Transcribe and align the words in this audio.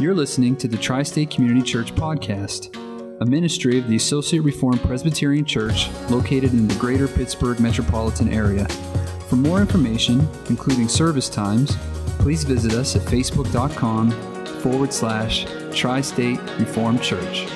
You're 0.00 0.14
listening 0.14 0.56
to 0.56 0.66
the 0.66 0.78
Tri 0.78 1.02
State 1.02 1.28
Community 1.28 1.60
Church 1.60 1.94
Podcast, 1.94 2.74
a 3.20 3.26
ministry 3.26 3.76
of 3.76 3.86
the 3.86 3.96
Associate 3.96 4.40
Reformed 4.40 4.80
Presbyterian 4.80 5.44
Church 5.44 5.90
located 6.08 6.54
in 6.54 6.66
the 6.66 6.74
greater 6.76 7.06
Pittsburgh 7.06 7.60
metropolitan 7.60 8.32
area. 8.32 8.66
For 9.28 9.36
more 9.36 9.60
information, 9.60 10.26
including 10.48 10.88
service 10.88 11.28
times, 11.28 11.76
please 12.18 12.44
visit 12.44 12.72
us 12.72 12.96
at 12.96 13.02
facebook.com 13.02 14.10
forward 14.62 14.90
slash 14.90 15.44
Tri 15.70 16.00
State 16.00 16.40
Reformed 16.58 17.02
Church. 17.02 17.46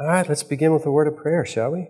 All 0.00 0.08
right, 0.08 0.28
let's 0.28 0.42
begin 0.42 0.72
with 0.72 0.84
a 0.86 0.90
word 0.90 1.06
of 1.06 1.16
prayer, 1.16 1.44
shall 1.46 1.70
we? 1.70 1.86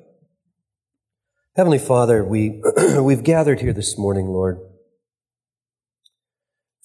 Heavenly 1.56 1.78
Father, 1.78 2.22
we, 2.22 2.62
we've 3.00 3.24
gathered 3.24 3.62
here 3.62 3.72
this 3.72 3.96
morning, 3.96 4.26
Lord. 4.26 4.58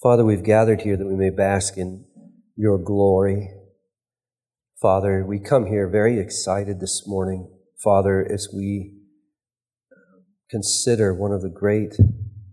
Father, 0.02 0.26
we've 0.26 0.44
gathered 0.44 0.82
here 0.82 0.96
that 0.96 1.06
we 1.06 1.16
may 1.16 1.30
bask 1.30 1.78
in 1.78 2.04
your 2.54 2.76
glory. 2.76 3.48
Father, 4.80 5.24
we 5.24 5.40
come 5.40 5.66
here 5.66 5.88
very 5.88 6.20
excited 6.20 6.80
this 6.80 7.04
morning, 7.06 7.50
Father, 7.82 8.26
as 8.30 8.48
we 8.54 8.92
consider 10.50 11.14
one 11.14 11.32
of 11.32 11.40
the 11.40 11.48
great, 11.48 11.94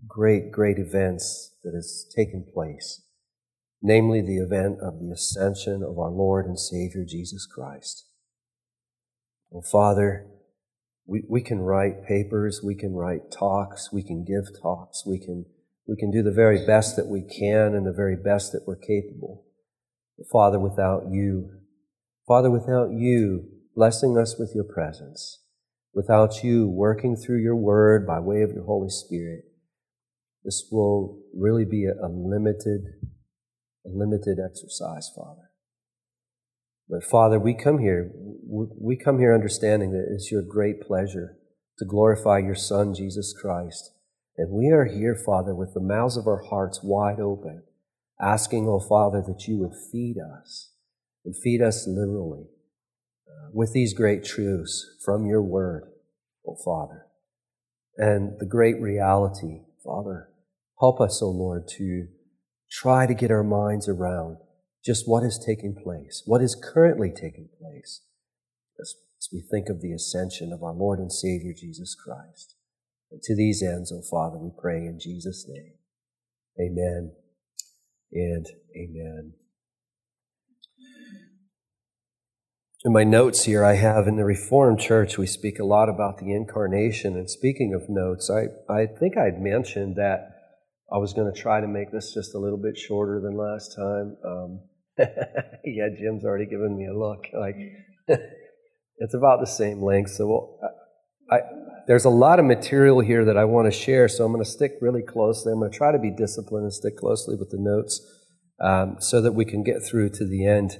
great, 0.08 0.50
great 0.50 0.78
events 0.78 1.54
that 1.62 1.74
has 1.74 2.06
taken 2.16 2.46
place, 2.50 3.02
namely 3.82 4.22
the 4.22 4.38
event 4.38 4.78
of 4.80 4.98
the 4.98 5.12
ascension 5.12 5.82
of 5.82 5.98
our 5.98 6.10
Lord 6.10 6.46
and 6.46 6.58
Savior 6.58 7.04
Jesus 7.06 7.46
Christ. 7.46 8.06
Oh, 9.52 9.60
Father, 9.60 10.26
we, 11.06 11.24
we 11.28 11.42
can 11.42 11.60
write 11.60 12.06
papers, 12.08 12.62
we 12.64 12.74
can 12.74 12.94
write 12.94 13.30
talks, 13.30 13.92
we 13.92 14.02
can 14.02 14.24
give 14.24 14.44
talks, 14.62 15.04
we 15.06 15.18
can, 15.18 15.44
we 15.86 15.96
can 15.96 16.10
do 16.10 16.22
the 16.22 16.32
very 16.32 16.64
best 16.66 16.96
that 16.96 17.06
we 17.06 17.22
can 17.22 17.74
and 17.74 17.86
the 17.86 17.92
very 17.92 18.16
best 18.16 18.52
that 18.52 18.64
we're 18.66 18.76
capable. 18.76 19.44
But 20.16 20.26
Father, 20.30 20.58
without 20.58 21.04
you, 21.10 21.50
Father, 22.26 22.50
without 22.50 22.92
you 22.92 23.48
blessing 23.74 24.16
us 24.16 24.38
with 24.38 24.52
your 24.54 24.64
presence, 24.64 25.40
without 25.92 26.42
you 26.42 26.68
working 26.68 27.16
through 27.16 27.42
your 27.42 27.56
word 27.56 28.06
by 28.06 28.18
way 28.20 28.42
of 28.42 28.52
your 28.52 28.64
Holy 28.64 28.88
Spirit, 28.88 29.44
this 30.44 30.68
will 30.70 31.20
really 31.34 31.64
be 31.64 31.86
a, 31.86 32.08
limited, 32.08 32.82
a 33.84 33.88
limited 33.88 34.38
exercise, 34.38 35.10
Father. 35.14 35.50
But 36.88 37.02
Father, 37.02 37.38
we 37.38 37.54
come 37.54 37.78
here, 37.78 38.10
we 38.14 38.96
come 38.96 39.18
here 39.18 39.34
understanding 39.34 39.92
that 39.92 40.06
it's 40.10 40.30
your 40.30 40.42
great 40.42 40.82
pleasure 40.82 41.36
to 41.78 41.84
glorify 41.84 42.38
your 42.38 42.54
Son, 42.54 42.94
Jesus 42.94 43.32
Christ. 43.32 43.92
And 44.36 44.50
we 44.50 44.70
are 44.70 44.84
here, 44.84 45.14
Father, 45.14 45.54
with 45.54 45.74
the 45.74 45.80
mouths 45.80 46.16
of 46.16 46.26
our 46.26 46.42
hearts 46.50 46.80
wide 46.82 47.20
open, 47.20 47.62
asking, 48.20 48.68
oh 48.68 48.80
Father, 48.80 49.22
that 49.26 49.46
you 49.46 49.58
would 49.58 49.74
feed 49.92 50.16
us 50.18 50.72
and 51.24 51.36
feed 51.36 51.62
us 51.62 51.86
literally 51.86 52.46
uh, 53.28 53.50
with 53.52 53.72
these 53.72 53.94
great 53.94 54.24
truths 54.24 54.96
from 55.04 55.26
your 55.26 55.42
word, 55.42 55.84
oh 56.46 56.56
Father. 56.64 57.06
And 57.96 58.38
the 58.40 58.46
great 58.46 58.80
reality, 58.80 59.60
Father, 59.84 60.30
help 60.80 61.00
us, 61.00 61.20
oh 61.22 61.30
Lord, 61.30 61.68
to 61.78 62.08
try 62.68 63.06
to 63.06 63.14
get 63.14 63.30
our 63.30 63.44
minds 63.44 63.88
around 63.88 64.38
just 64.84 65.08
what 65.08 65.22
is 65.22 65.38
taking 65.38 65.76
place, 65.80 66.22
what 66.26 66.42
is 66.42 66.60
currently 66.60 67.10
taking 67.10 67.48
place, 67.60 68.02
as, 68.80 68.96
as 69.16 69.28
we 69.32 69.40
think 69.40 69.68
of 69.68 69.80
the 69.80 69.92
ascension 69.92 70.52
of 70.52 70.64
our 70.64 70.74
Lord 70.74 70.98
and 70.98 71.12
Savior 71.12 71.52
Jesus 71.56 71.94
Christ. 71.94 72.56
And 73.14 73.22
to 73.22 73.36
these 73.36 73.62
ends, 73.62 73.92
O 73.92 73.98
oh 73.98 74.02
Father, 74.10 74.38
we 74.38 74.50
pray 74.60 74.78
in 74.78 74.98
Jesus' 75.00 75.46
name. 75.48 75.74
Amen 76.60 77.12
and 78.12 78.46
amen. 78.76 79.34
In 82.84 82.92
my 82.92 83.04
notes 83.04 83.44
here, 83.44 83.64
I 83.64 83.74
have 83.74 84.08
in 84.08 84.16
the 84.16 84.24
Reformed 84.24 84.80
Church, 84.80 85.16
we 85.16 85.28
speak 85.28 85.60
a 85.60 85.64
lot 85.64 85.88
about 85.88 86.18
the 86.18 86.34
incarnation. 86.34 87.14
And 87.14 87.30
speaking 87.30 87.72
of 87.72 87.88
notes, 87.88 88.28
I, 88.28 88.46
I 88.70 88.86
think 88.86 89.16
I'd 89.16 89.40
mentioned 89.40 89.94
that 89.94 90.30
I 90.92 90.98
was 90.98 91.12
going 91.12 91.32
to 91.32 91.40
try 91.40 91.60
to 91.60 91.68
make 91.68 91.92
this 91.92 92.12
just 92.12 92.34
a 92.34 92.38
little 92.38 92.58
bit 92.58 92.76
shorter 92.76 93.20
than 93.20 93.36
last 93.36 93.76
time. 93.76 94.16
Um, 94.24 94.60
yeah, 95.64 95.88
Jim's 95.96 96.24
already 96.24 96.46
given 96.46 96.76
me 96.76 96.88
a 96.88 96.98
look. 96.98 97.26
Like, 97.32 97.56
it's 98.98 99.14
about 99.14 99.38
the 99.38 99.46
same 99.46 99.80
length. 99.80 100.10
So 100.10 100.26
we'll, 100.26 100.58
I, 101.30 101.40
there's 101.86 102.04
a 102.04 102.10
lot 102.10 102.38
of 102.38 102.44
material 102.44 103.00
here 103.00 103.24
that 103.24 103.36
I 103.36 103.44
want 103.44 103.66
to 103.66 103.70
share, 103.70 104.08
so 104.08 104.24
I'm 104.24 104.32
going 104.32 104.44
to 104.44 104.50
stick 104.50 104.72
really 104.80 105.02
closely. 105.02 105.52
I'm 105.52 105.58
going 105.58 105.70
to 105.70 105.76
try 105.76 105.92
to 105.92 105.98
be 105.98 106.10
disciplined 106.10 106.64
and 106.64 106.72
stick 106.72 106.96
closely 106.96 107.36
with 107.36 107.50
the 107.50 107.58
notes 107.58 108.00
um, 108.60 108.96
so 109.00 109.20
that 109.20 109.32
we 109.32 109.44
can 109.44 109.62
get 109.62 109.82
through 109.82 110.10
to 110.10 110.26
the 110.26 110.46
end. 110.46 110.78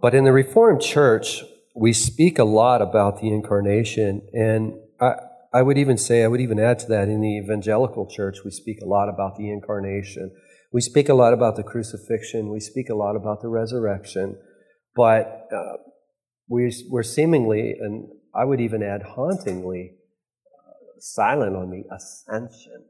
But 0.00 0.14
in 0.14 0.24
the 0.24 0.32
Reformed 0.32 0.80
Church, 0.80 1.42
we 1.76 1.92
speak 1.92 2.38
a 2.38 2.44
lot 2.44 2.82
about 2.82 3.20
the 3.20 3.28
incarnation, 3.28 4.22
and 4.32 4.74
I, 5.00 5.14
I 5.52 5.62
would 5.62 5.78
even 5.78 5.98
say, 5.98 6.24
I 6.24 6.28
would 6.28 6.40
even 6.40 6.58
add 6.58 6.80
to 6.80 6.88
that, 6.88 7.08
in 7.08 7.20
the 7.20 7.38
evangelical 7.38 8.08
church, 8.10 8.38
we 8.44 8.50
speak 8.50 8.80
a 8.82 8.86
lot 8.86 9.08
about 9.08 9.36
the 9.36 9.50
incarnation. 9.50 10.32
We 10.72 10.80
speak 10.80 11.08
a 11.08 11.14
lot 11.14 11.32
about 11.32 11.54
the 11.54 11.62
crucifixion. 11.62 12.50
We 12.50 12.58
speak 12.58 12.88
a 12.88 12.96
lot 12.96 13.14
about 13.14 13.40
the 13.40 13.48
resurrection. 13.48 14.36
But 14.96 15.46
uh, 15.54 15.76
we, 16.48 16.74
we're 16.90 17.04
seemingly, 17.04 17.76
and 17.78 18.08
I 18.34 18.44
would 18.44 18.60
even 18.60 18.82
add 18.82 19.02
hauntingly, 19.14 19.92
uh, 20.46 20.98
silent 20.98 21.56
on 21.56 21.70
the 21.70 21.84
ascension. 21.94 22.84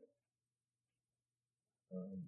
Um, 1.94 2.24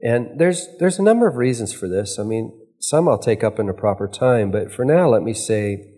and 0.00 0.38
there's, 0.38 0.68
there's 0.78 0.98
a 0.98 1.02
number 1.02 1.26
of 1.26 1.36
reasons 1.36 1.72
for 1.72 1.88
this. 1.88 2.18
I 2.18 2.22
mean, 2.22 2.52
some 2.78 3.08
I'll 3.08 3.18
take 3.18 3.42
up 3.42 3.58
in 3.58 3.68
a 3.68 3.74
proper 3.74 4.06
time, 4.06 4.50
but 4.50 4.70
for 4.70 4.84
now, 4.84 5.08
let 5.08 5.22
me 5.22 5.34
say 5.34 5.94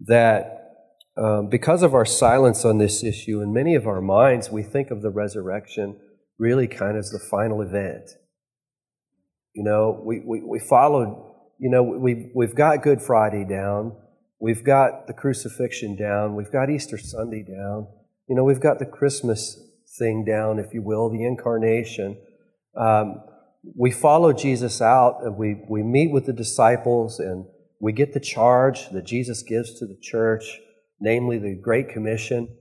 that 0.00 0.54
um, 1.16 1.48
because 1.48 1.82
of 1.82 1.94
our 1.94 2.04
silence 2.04 2.64
on 2.64 2.78
this 2.78 3.04
issue, 3.04 3.40
in 3.40 3.52
many 3.52 3.76
of 3.76 3.86
our 3.86 4.00
minds, 4.00 4.50
we 4.50 4.62
think 4.62 4.90
of 4.90 5.02
the 5.02 5.10
resurrection 5.10 6.00
really 6.38 6.66
kind 6.66 6.92
of 6.92 7.04
as 7.04 7.10
the 7.10 7.20
final 7.30 7.62
event. 7.62 8.10
You 9.54 9.62
know, 9.62 10.02
we, 10.04 10.20
we, 10.26 10.42
we 10.42 10.58
followed, 10.58 11.14
you 11.60 11.70
know, 11.70 11.84
we've, 11.84 12.30
we've 12.34 12.56
got 12.56 12.82
Good 12.82 13.00
Friday 13.00 13.44
down, 13.44 13.96
we've 14.44 14.62
got 14.62 15.06
the 15.06 15.14
crucifixion 15.14 15.96
down, 15.96 16.34
we've 16.34 16.52
got 16.52 16.68
Easter 16.68 16.98
Sunday 16.98 17.42
down, 17.42 17.86
you 18.28 18.36
know, 18.36 18.44
we've 18.44 18.60
got 18.60 18.78
the 18.78 18.84
Christmas 18.84 19.58
thing 19.98 20.22
down, 20.22 20.58
if 20.58 20.74
you 20.74 20.82
will, 20.82 21.08
the 21.08 21.24
incarnation. 21.24 22.18
Um, 22.76 23.22
we 23.74 23.90
follow 23.90 24.34
Jesus 24.34 24.82
out 24.82 25.20
and 25.22 25.38
we, 25.38 25.62
we 25.66 25.82
meet 25.82 26.12
with 26.12 26.26
the 26.26 26.34
disciples 26.34 27.18
and 27.20 27.46
we 27.80 27.92
get 27.92 28.12
the 28.12 28.20
charge 28.20 28.90
that 28.90 29.06
Jesus 29.06 29.42
gives 29.42 29.78
to 29.78 29.86
the 29.86 29.96
church, 30.02 30.60
namely 31.00 31.38
the 31.38 31.54
Great 31.54 31.88
Commission. 31.88 32.54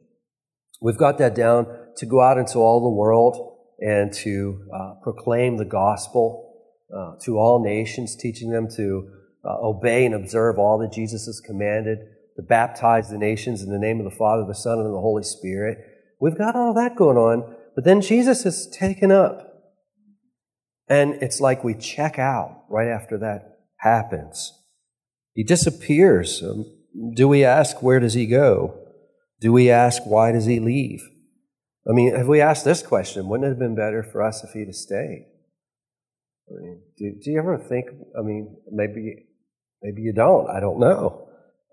We've 0.81 0.97
got 0.97 1.17
that 1.17 1.35
down 1.35 1.67
to 1.97 2.05
go 2.05 2.21
out 2.21 2.38
into 2.38 2.59
all 2.59 2.81
the 2.81 2.95
world 2.95 3.57
and 3.81 4.13
to 4.23 4.69
uh, 4.73 4.94
proclaim 5.03 5.57
the 5.57 5.65
gospel 5.65 6.50
uh, 6.95 7.15
to 7.23 7.38
all 7.38 7.61
nations, 7.61 8.15
teaching 8.15 8.51
them 8.51 8.69
to 8.77 9.09
uh, 9.45 9.57
obey 9.61 10.05
and 10.05 10.15
observe 10.15 10.57
all 10.57 10.77
that 10.79 10.93
Jesus 10.93 11.25
has 11.25 11.39
commanded, 11.39 11.99
to 12.35 12.41
baptize 12.41 13.09
the 13.09 13.17
nations 13.17 13.61
in 13.61 13.71
the 13.71 13.79
name 13.79 13.99
of 13.99 14.05
the 14.05 14.17
Father, 14.17 14.45
the 14.47 14.55
Son, 14.55 14.79
and 14.79 14.93
the 14.93 14.99
Holy 14.99 15.23
Spirit. 15.23 15.77
We've 16.19 16.37
got 16.37 16.55
all 16.55 16.73
that 16.73 16.95
going 16.95 17.17
on, 17.17 17.55
but 17.75 17.83
then 17.83 18.01
Jesus 18.01 18.45
is 18.45 18.67
taken 18.67 19.11
up. 19.11 19.49
And 20.87 21.21
it's 21.21 21.39
like 21.39 21.63
we 21.63 21.75
check 21.75 22.17
out 22.19 22.63
right 22.69 22.87
after 22.87 23.17
that 23.19 23.59
happens. 23.77 24.51
He 25.33 25.43
disappears. 25.43 26.41
Um, 26.43 26.65
do 27.15 27.27
we 27.27 27.43
ask, 27.43 27.81
where 27.81 27.99
does 27.99 28.13
he 28.13 28.25
go? 28.25 28.79
Do 29.39 29.51
we 29.51 29.69
ask, 29.69 30.03
why 30.05 30.31
does 30.31 30.45
he 30.45 30.59
leave? 30.59 31.01
I 31.88 31.91
mean, 31.91 32.15
if 32.15 32.27
we 32.27 32.39
asked 32.39 32.65
this 32.65 32.81
question, 32.81 33.27
wouldn't 33.27 33.45
it 33.45 33.50
have 33.50 33.59
been 33.59 33.75
better 33.75 34.03
for 34.03 34.21
us 34.21 34.44
if 34.44 34.51
he'd 34.51 34.68
have 34.68 34.75
stayed? 34.75 35.27
I 36.50 36.62
mean, 36.62 36.81
do, 36.97 37.12
do 37.21 37.31
you 37.31 37.39
ever 37.39 37.57
think, 37.57 37.88
I 38.18 38.21
mean, 38.21 38.57
maybe, 38.71 39.25
maybe 39.83 40.01
you 40.01 40.13
don't, 40.13 40.50
I 40.50 40.59
don't 40.59 40.80
know. 40.80 41.27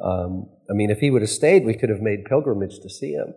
Um, 0.05 0.51
I 0.69 0.75
mean, 0.75 0.91
if 0.91 0.99
he 0.99 1.11
would 1.11 1.23
have 1.23 1.31
stayed, 1.31 1.65
we 1.65 1.75
could 1.75 1.89
have 1.89 2.01
made 2.01 2.25
pilgrimage 2.25 2.81
to 2.81 2.91
see 2.91 3.13
him. 3.13 3.35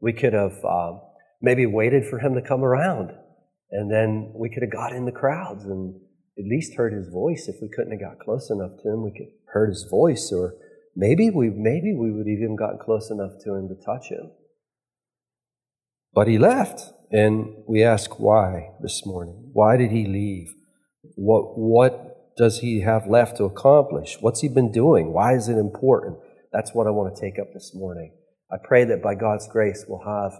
We 0.00 0.12
could 0.12 0.34
have 0.34 0.62
um, 0.64 1.00
maybe 1.40 1.64
waited 1.64 2.04
for 2.06 2.18
him 2.18 2.34
to 2.34 2.42
come 2.42 2.62
around, 2.62 3.12
and 3.70 3.90
then 3.90 4.32
we 4.34 4.50
could 4.50 4.62
have 4.62 4.72
got 4.72 4.92
in 4.92 5.06
the 5.06 5.12
crowds 5.12 5.64
and 5.64 5.94
at 6.38 6.44
least 6.44 6.74
heard 6.74 6.92
his 6.92 7.08
voice. 7.08 7.48
If 7.48 7.56
we 7.62 7.68
couldn't 7.68 7.92
have 7.92 8.00
got 8.00 8.18
close 8.18 8.50
enough 8.50 8.72
to 8.82 8.90
him, 8.90 9.02
we 9.04 9.12
could 9.12 9.28
heard 9.52 9.68
his 9.68 9.86
voice, 9.88 10.32
or 10.32 10.54
maybe 10.96 11.30
we 11.30 11.48
maybe 11.50 11.94
we 11.94 12.10
would 12.10 12.26
have 12.26 12.38
even 12.38 12.56
gotten 12.56 12.78
close 12.78 13.10
enough 13.10 13.32
to 13.44 13.54
him 13.54 13.68
to 13.68 13.74
touch 13.74 14.08
him. 14.08 14.30
But 16.12 16.28
he 16.28 16.38
left. 16.38 16.92
And 17.10 17.62
we 17.68 17.84
ask 17.84 18.18
why 18.18 18.72
this 18.80 19.06
morning. 19.06 19.50
Why 19.52 19.76
did 19.76 19.92
he 19.92 20.04
leave? 20.04 20.52
What, 21.14 21.56
what 21.56 22.13
does 22.36 22.60
he 22.60 22.80
have 22.80 23.06
left 23.06 23.36
to 23.36 23.44
accomplish? 23.44 24.18
What's 24.20 24.40
he 24.40 24.48
been 24.48 24.72
doing? 24.72 25.12
Why 25.12 25.34
is 25.34 25.48
it 25.48 25.56
important? 25.56 26.18
That's 26.52 26.74
what 26.74 26.86
I 26.86 26.90
want 26.90 27.14
to 27.14 27.20
take 27.20 27.38
up 27.38 27.52
this 27.52 27.74
morning. 27.74 28.12
I 28.50 28.56
pray 28.62 28.84
that 28.84 29.02
by 29.02 29.14
God's 29.14 29.48
grace 29.48 29.84
we'll 29.88 30.04
have 30.04 30.32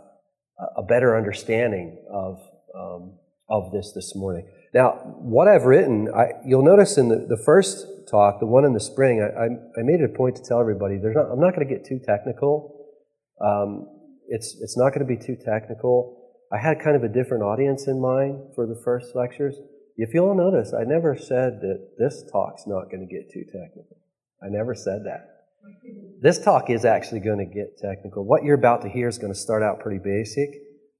a 0.76 0.82
better 0.82 1.16
understanding 1.16 1.98
of, 2.12 2.38
um, 2.78 3.18
of 3.48 3.72
this 3.72 3.92
this 3.92 4.14
morning. 4.14 4.46
Now, 4.72 4.92
what 5.18 5.48
I've 5.48 5.64
written, 5.64 6.08
I, 6.14 6.32
you'll 6.46 6.64
notice 6.64 6.96
in 6.98 7.08
the, 7.08 7.26
the 7.28 7.40
first 7.44 7.86
talk, 8.10 8.40
the 8.40 8.46
one 8.46 8.64
in 8.64 8.72
the 8.72 8.80
spring, 8.80 9.20
I, 9.20 9.44
I, 9.44 9.44
I 9.80 9.82
made 9.82 10.00
it 10.00 10.10
a 10.12 10.16
point 10.16 10.36
to 10.36 10.42
tell 10.42 10.60
everybody 10.60 10.98
there's 10.98 11.16
not, 11.16 11.30
I'm 11.30 11.40
not 11.40 11.54
going 11.54 11.66
to 11.66 11.72
get 11.72 11.84
too 11.84 12.00
technical. 12.04 12.86
Um, 13.40 13.88
it's, 14.28 14.56
it's 14.60 14.76
not 14.76 14.90
going 14.90 15.06
to 15.06 15.12
be 15.12 15.16
too 15.16 15.36
technical. 15.36 16.20
I 16.52 16.58
had 16.58 16.80
kind 16.80 16.96
of 16.96 17.02
a 17.02 17.08
different 17.08 17.42
audience 17.42 17.86
in 17.86 18.00
mind 18.00 18.54
for 18.54 18.66
the 18.66 18.80
first 18.84 19.14
lectures. 19.14 19.56
If 19.96 20.12
you'll 20.12 20.34
notice, 20.34 20.72
I 20.72 20.84
never 20.84 21.16
said 21.16 21.60
that 21.60 21.96
this 21.98 22.24
talk's 22.30 22.66
not 22.66 22.90
going 22.90 23.06
to 23.06 23.12
get 23.12 23.30
too 23.32 23.44
technical. 23.44 23.96
I 24.42 24.48
never 24.48 24.74
said 24.74 25.04
that. 25.04 25.30
This 26.20 26.42
talk 26.42 26.68
is 26.68 26.84
actually 26.84 27.20
going 27.20 27.38
to 27.38 27.44
get 27.44 27.78
technical. 27.78 28.24
What 28.24 28.44
you're 28.44 28.56
about 28.56 28.82
to 28.82 28.88
hear 28.88 29.08
is 29.08 29.18
going 29.18 29.32
to 29.32 29.38
start 29.38 29.62
out 29.62 29.80
pretty 29.80 30.00
basic, 30.02 30.50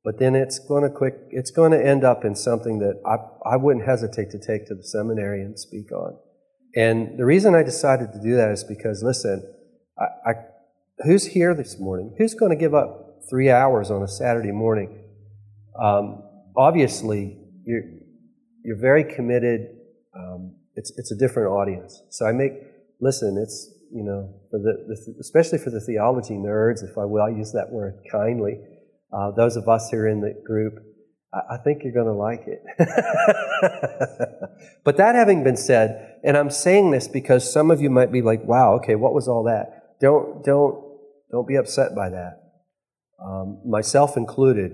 but 0.04 0.18
then 0.18 0.34
it's 0.34 0.58
going 0.58 0.84
to 0.84 0.90
quick. 0.90 1.14
It's 1.30 1.50
going 1.50 1.72
to 1.72 1.84
end 1.84 2.04
up 2.04 2.24
in 2.24 2.34
something 2.34 2.78
that 2.78 3.00
I, 3.04 3.54
I 3.54 3.56
wouldn't 3.56 3.84
hesitate 3.84 4.30
to 4.30 4.38
take 4.38 4.66
to 4.68 4.74
the 4.74 4.84
seminary 4.84 5.42
and 5.42 5.58
speak 5.58 5.92
on. 5.92 6.16
And 6.76 7.18
the 7.18 7.24
reason 7.24 7.54
I 7.54 7.62
decided 7.62 8.12
to 8.12 8.20
do 8.20 8.36
that 8.36 8.50
is 8.50 8.64
because, 8.64 9.02
listen, 9.02 9.42
I, 9.98 10.30
I 10.30 10.34
who's 11.04 11.26
here 11.26 11.54
this 11.54 11.78
morning? 11.78 12.14
Who's 12.18 12.34
going 12.34 12.50
to 12.50 12.56
give 12.56 12.74
up 12.74 13.20
three 13.28 13.50
hours 13.50 13.90
on 13.90 14.02
a 14.02 14.08
Saturday 14.08 14.52
morning? 14.52 15.04
Um, 15.80 16.22
obviously, 16.56 17.38
you're 17.64 17.82
you're 18.64 18.80
very 18.80 19.04
committed. 19.04 19.68
Um, 20.16 20.56
it's 20.74 20.90
it's 20.96 21.12
a 21.12 21.16
different 21.16 21.50
audience. 21.50 22.02
So 22.10 22.26
I 22.26 22.32
make 22.32 22.52
listen. 23.00 23.38
It's 23.40 23.70
you 23.92 24.02
know 24.02 24.34
for 24.50 24.58
the, 24.58 24.72
the 24.88 25.14
especially 25.20 25.58
for 25.58 25.70
the 25.70 25.80
theology 25.80 26.34
nerds, 26.34 26.82
if 26.82 26.98
I 26.98 27.04
will, 27.04 27.22
I 27.22 27.28
use 27.28 27.52
that 27.52 27.70
word 27.70 28.00
kindly. 28.10 28.58
Uh, 29.12 29.30
those 29.30 29.56
of 29.56 29.68
us 29.68 29.90
here 29.90 30.08
in 30.08 30.20
the 30.20 30.34
group, 30.44 30.74
I, 31.32 31.54
I 31.54 31.56
think 31.58 31.84
you're 31.84 31.92
going 31.92 32.06
to 32.06 32.12
like 32.12 32.46
it. 32.48 32.62
but 34.84 34.96
that 34.96 35.14
having 35.14 35.44
been 35.44 35.56
said, 35.56 36.18
and 36.24 36.36
I'm 36.36 36.50
saying 36.50 36.90
this 36.90 37.06
because 37.06 37.52
some 37.52 37.70
of 37.70 37.80
you 37.80 37.90
might 37.90 38.10
be 38.10 38.22
like, 38.22 38.44
"Wow, 38.44 38.74
okay, 38.76 38.96
what 38.96 39.14
was 39.14 39.28
all 39.28 39.44
that?" 39.44 39.98
Don't 40.00 40.42
don't 40.42 40.82
don't 41.30 41.46
be 41.46 41.56
upset 41.56 41.94
by 41.94 42.08
that. 42.08 42.40
Um, 43.22 43.60
myself 43.64 44.16
included. 44.16 44.72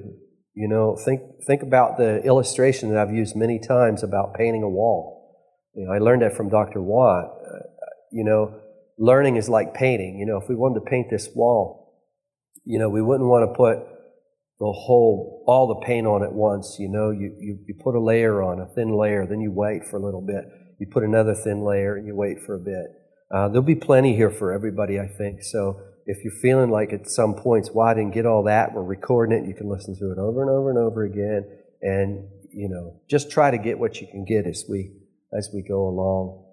You 0.54 0.68
know, 0.68 0.96
think 0.96 1.22
think 1.46 1.62
about 1.62 1.96
the 1.96 2.22
illustration 2.24 2.90
that 2.90 2.98
I've 2.98 3.14
used 3.14 3.36
many 3.36 3.58
times 3.58 4.02
about 4.02 4.34
painting 4.34 4.62
a 4.62 4.68
wall. 4.68 5.18
You 5.74 5.86
know, 5.86 5.92
I 5.92 5.98
learned 5.98 6.22
that 6.22 6.36
from 6.36 6.48
Dr. 6.48 6.82
Watt. 6.82 7.24
Uh, 7.24 7.58
you 8.10 8.24
know, 8.24 8.60
learning 8.98 9.36
is 9.36 9.48
like 9.48 9.74
painting. 9.74 10.18
You 10.18 10.26
know, 10.26 10.38
if 10.38 10.48
we 10.48 10.56
wanted 10.56 10.80
to 10.80 10.90
paint 10.90 11.08
this 11.10 11.28
wall, 11.34 12.04
you 12.64 12.78
know, 12.78 12.88
we 12.88 13.00
wouldn't 13.00 13.28
want 13.28 13.48
to 13.48 13.54
put 13.54 13.78
the 14.60 14.70
whole, 14.70 15.42
all 15.46 15.66
the 15.68 15.86
paint 15.86 16.06
on 16.06 16.22
at 16.22 16.32
once. 16.32 16.76
You 16.78 16.88
know, 16.88 17.10
you, 17.10 17.34
you, 17.40 17.58
you 17.66 17.74
put 17.82 17.94
a 17.94 18.00
layer 18.00 18.42
on, 18.42 18.60
a 18.60 18.66
thin 18.66 18.94
layer, 18.94 19.26
then 19.26 19.40
you 19.40 19.50
wait 19.50 19.86
for 19.86 19.96
a 19.96 20.04
little 20.04 20.20
bit. 20.20 20.44
You 20.78 20.86
put 20.86 21.02
another 21.02 21.34
thin 21.34 21.64
layer 21.64 21.96
and 21.96 22.06
you 22.06 22.14
wait 22.14 22.42
for 22.42 22.54
a 22.54 22.60
bit. 22.60 22.86
Uh, 23.34 23.48
there'll 23.48 23.62
be 23.62 23.74
plenty 23.74 24.14
here 24.14 24.30
for 24.30 24.52
everybody, 24.52 25.00
I 25.00 25.06
think. 25.06 25.42
So 25.42 25.80
if 26.06 26.24
you're 26.24 26.32
feeling 26.32 26.70
like 26.70 26.92
at 26.92 27.08
some 27.08 27.34
points, 27.34 27.70
why 27.70 27.94
didn't 27.94 28.14
get 28.14 28.26
all 28.26 28.42
that, 28.44 28.74
we're 28.74 28.82
recording 28.82 29.38
it. 29.38 29.46
You 29.46 29.54
can 29.54 29.68
listen 29.68 29.96
to 29.98 30.10
it 30.12 30.18
over 30.18 30.42
and 30.42 30.50
over 30.50 30.70
and 30.70 30.78
over 30.78 31.04
again, 31.04 31.46
and 31.82 32.28
you 32.52 32.68
know, 32.68 33.00
just 33.08 33.30
try 33.30 33.50
to 33.50 33.58
get 33.58 33.78
what 33.78 34.00
you 34.00 34.06
can 34.06 34.24
get 34.24 34.46
as 34.46 34.64
we 34.68 34.92
as 35.32 35.50
we 35.54 35.62
go 35.62 35.88
along. 35.88 36.44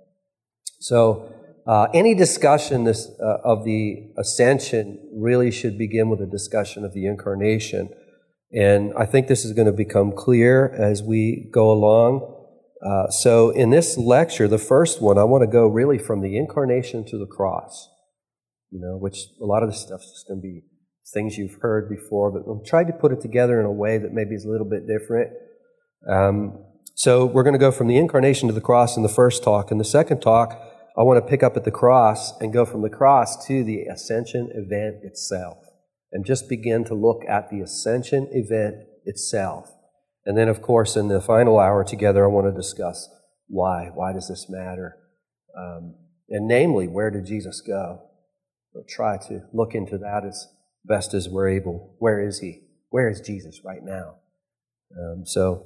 So, 0.80 1.34
uh, 1.66 1.88
any 1.94 2.14
discussion 2.14 2.84
this, 2.84 3.10
uh, 3.20 3.40
of 3.44 3.66
the 3.66 4.12
ascension 4.18 5.00
really 5.12 5.52
should 5.52 5.78
begin 5.78 6.10
with 6.10 6.22
a 6.22 6.28
discussion 6.28 6.86
of 6.86 6.94
the 6.94 7.08
incarnation, 7.08 7.90
and 8.54 8.94
I 8.96 9.06
think 9.06 9.28
this 9.28 9.44
is 9.44 9.54
going 9.54 9.66
to 9.66 9.74
become 9.74 10.12
clear 10.12 10.72
as 10.78 11.02
we 11.02 11.50
go 11.52 11.72
along. 11.72 12.36
Uh, 12.86 13.10
so, 13.10 13.50
in 13.50 13.72
this 13.72 13.98
lecture, 13.98 14.48
the 14.48 14.60
first 14.60 15.02
one, 15.02 15.18
I 15.18 15.24
want 15.24 15.42
to 15.42 15.48
go 15.48 15.66
really 15.66 15.98
from 15.98 16.22
the 16.22 16.38
incarnation 16.38 17.04
to 17.06 17.18
the 17.18 17.26
cross 17.26 17.90
you 18.72 18.80
know, 18.80 18.98
which 18.98 19.18
a 19.42 19.46
lot 19.46 19.64
of 19.64 19.70
this 19.70 19.82
stuff 19.82 20.02
is 20.02 20.26
going 20.28 20.40
to 20.40 20.42
be 20.42 20.64
things 21.14 21.38
you've 21.38 21.58
heard 21.62 21.90
before, 21.90 22.32
but 22.32 22.50
I'm 22.50 22.66
trying 22.66 22.88
to 22.88 22.94
put 22.94 23.12
it 23.12 23.22
together 23.22 23.60
in 23.60 23.66
a 23.66 23.72
way 23.72 23.98
that 23.98 24.14
maybe 24.14 24.36
is 24.36 24.46
a 24.46 24.50
little 24.50 24.68
bit 24.70 24.88
different. 24.88 25.32
Um, 26.08 26.66
so 26.96 27.26
we're 27.26 27.44
going 27.44 27.54
to 27.54 27.60
go 27.60 27.72
from 27.72 27.88
the 27.88 27.98
incarnation 27.98 28.48
to 28.48 28.54
the 28.54 28.62
cross 28.62 28.98
in 28.98 29.04
the 29.04 29.10
first 29.10 29.44
talk. 29.44 29.72
In 29.72 29.78
the 29.78 29.86
second 29.86 30.20
talk, 30.20 30.60
I 30.98 31.04
want 31.04 31.24
to 31.24 31.30
pick 31.30 31.44
up 31.44 31.56
at 31.56 31.64
the 31.64 31.72
cross 31.72 32.34
and 32.42 32.52
go 32.52 32.66
from 32.66 32.82
the 32.82 32.90
cross 32.90 33.46
to 33.48 33.64
the 33.64 33.84
ascension 33.84 34.50
event 34.54 35.04
itself 35.04 35.60
and 36.12 36.26
just 36.26 36.50
begin 36.50 36.84
to 36.86 36.96
look 36.96 37.22
at 37.30 37.50
the 37.50 37.62
ascension 37.62 38.28
event 38.32 38.76
itself. 39.06 39.70
And 40.26 40.38
then, 40.38 40.50
of 40.50 40.62
course, 40.62 40.98
in 40.98 41.08
the 41.08 41.22
final 41.22 41.60
hour 41.60 41.84
together, 41.84 42.26
I 42.26 42.28
want 42.28 42.48
to 42.48 42.52
discuss 42.52 43.08
why. 43.48 43.92
Why 43.94 44.12
does 44.12 44.28
this 44.28 44.48
matter? 44.50 44.98
Um, 45.58 45.96
and 46.30 46.48
namely, 46.48 46.88
where 46.88 47.12
did 47.12 47.26
Jesus 47.26 47.62
go? 47.62 48.02
We'll 48.78 48.86
try 48.88 49.18
to 49.30 49.42
look 49.54 49.74
into 49.74 49.98
that 49.98 50.24
as 50.24 50.50
best 50.86 51.16
as 51.16 51.28
we're 51.28 51.50
able. 51.50 51.96
Where 51.98 52.22
is 52.22 52.42
He? 52.42 52.62
Where 52.92 53.10
is 53.10 53.22
Jesus 53.22 53.62
right 53.66 53.82
now? 53.82 54.18
Um, 54.96 55.26
so 55.26 55.66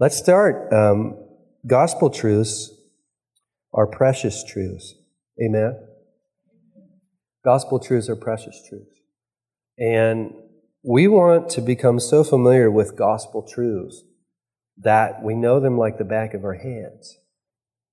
let's 0.00 0.18
start. 0.18 0.72
Um, 0.72 1.16
gospel 1.64 2.10
truths 2.10 2.72
are 3.72 3.86
precious 3.86 4.42
truths. 4.42 4.96
Amen? 5.40 5.78
Gospel 7.44 7.78
truths 7.78 8.08
are 8.08 8.16
precious 8.16 8.60
truths. 8.68 9.02
And 9.78 10.32
we 10.82 11.06
want 11.06 11.50
to 11.50 11.60
become 11.60 12.00
so 12.00 12.24
familiar 12.24 12.72
with 12.72 12.96
gospel 12.96 13.46
truths 13.48 14.02
that 14.78 15.22
we 15.22 15.36
know 15.36 15.60
them 15.60 15.78
like 15.78 15.96
the 15.96 16.04
back 16.04 16.34
of 16.34 16.42
our 16.42 16.54
hands, 16.54 17.18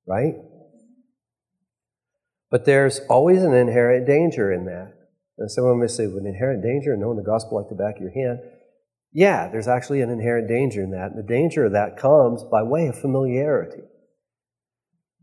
right? 0.07 0.33
But 2.51 2.65
there's 2.65 2.99
always 3.09 3.43
an 3.43 3.53
inherent 3.53 4.07
danger 4.07 4.51
in 4.51 4.65
that. 4.65 4.93
And 5.37 5.51
someone 5.51 5.79
may 5.79 5.87
say, 5.87 6.05
an 6.05 6.25
inherent 6.25 6.63
danger 6.63 6.93
in 6.93 7.01
knowing 7.01 7.17
the 7.17 7.23
gospel 7.23 7.57
like 7.57 7.69
the 7.69 7.75
back 7.75 7.95
of 7.97 8.01
your 8.01 8.11
hand. 8.11 8.39
Yeah, 9.11 9.49
there's 9.49 9.67
actually 9.67 10.01
an 10.01 10.09
inherent 10.09 10.47
danger 10.47 10.81
in 10.81 10.91
that. 10.91 11.11
And 11.11 11.17
the 11.17 11.27
danger 11.27 11.65
of 11.65 11.71
that 11.73 11.97
comes 11.97 12.43
by 12.43 12.63
way 12.63 12.87
of 12.87 12.99
familiarity. 12.99 13.81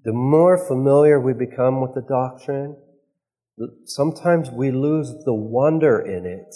The 0.05 0.13
more 0.13 0.59
familiar 0.59 1.21
we 1.21 1.33
become 1.33 1.81
with 1.81 1.95
the 1.95 2.03
doctrine, 2.03 2.77
sometimes 3.85 4.51
we 4.51 4.71
lose 4.71 5.15
the 5.25 5.35
wonder 5.35 6.01
in 6.01 6.27
it. 6.27 6.55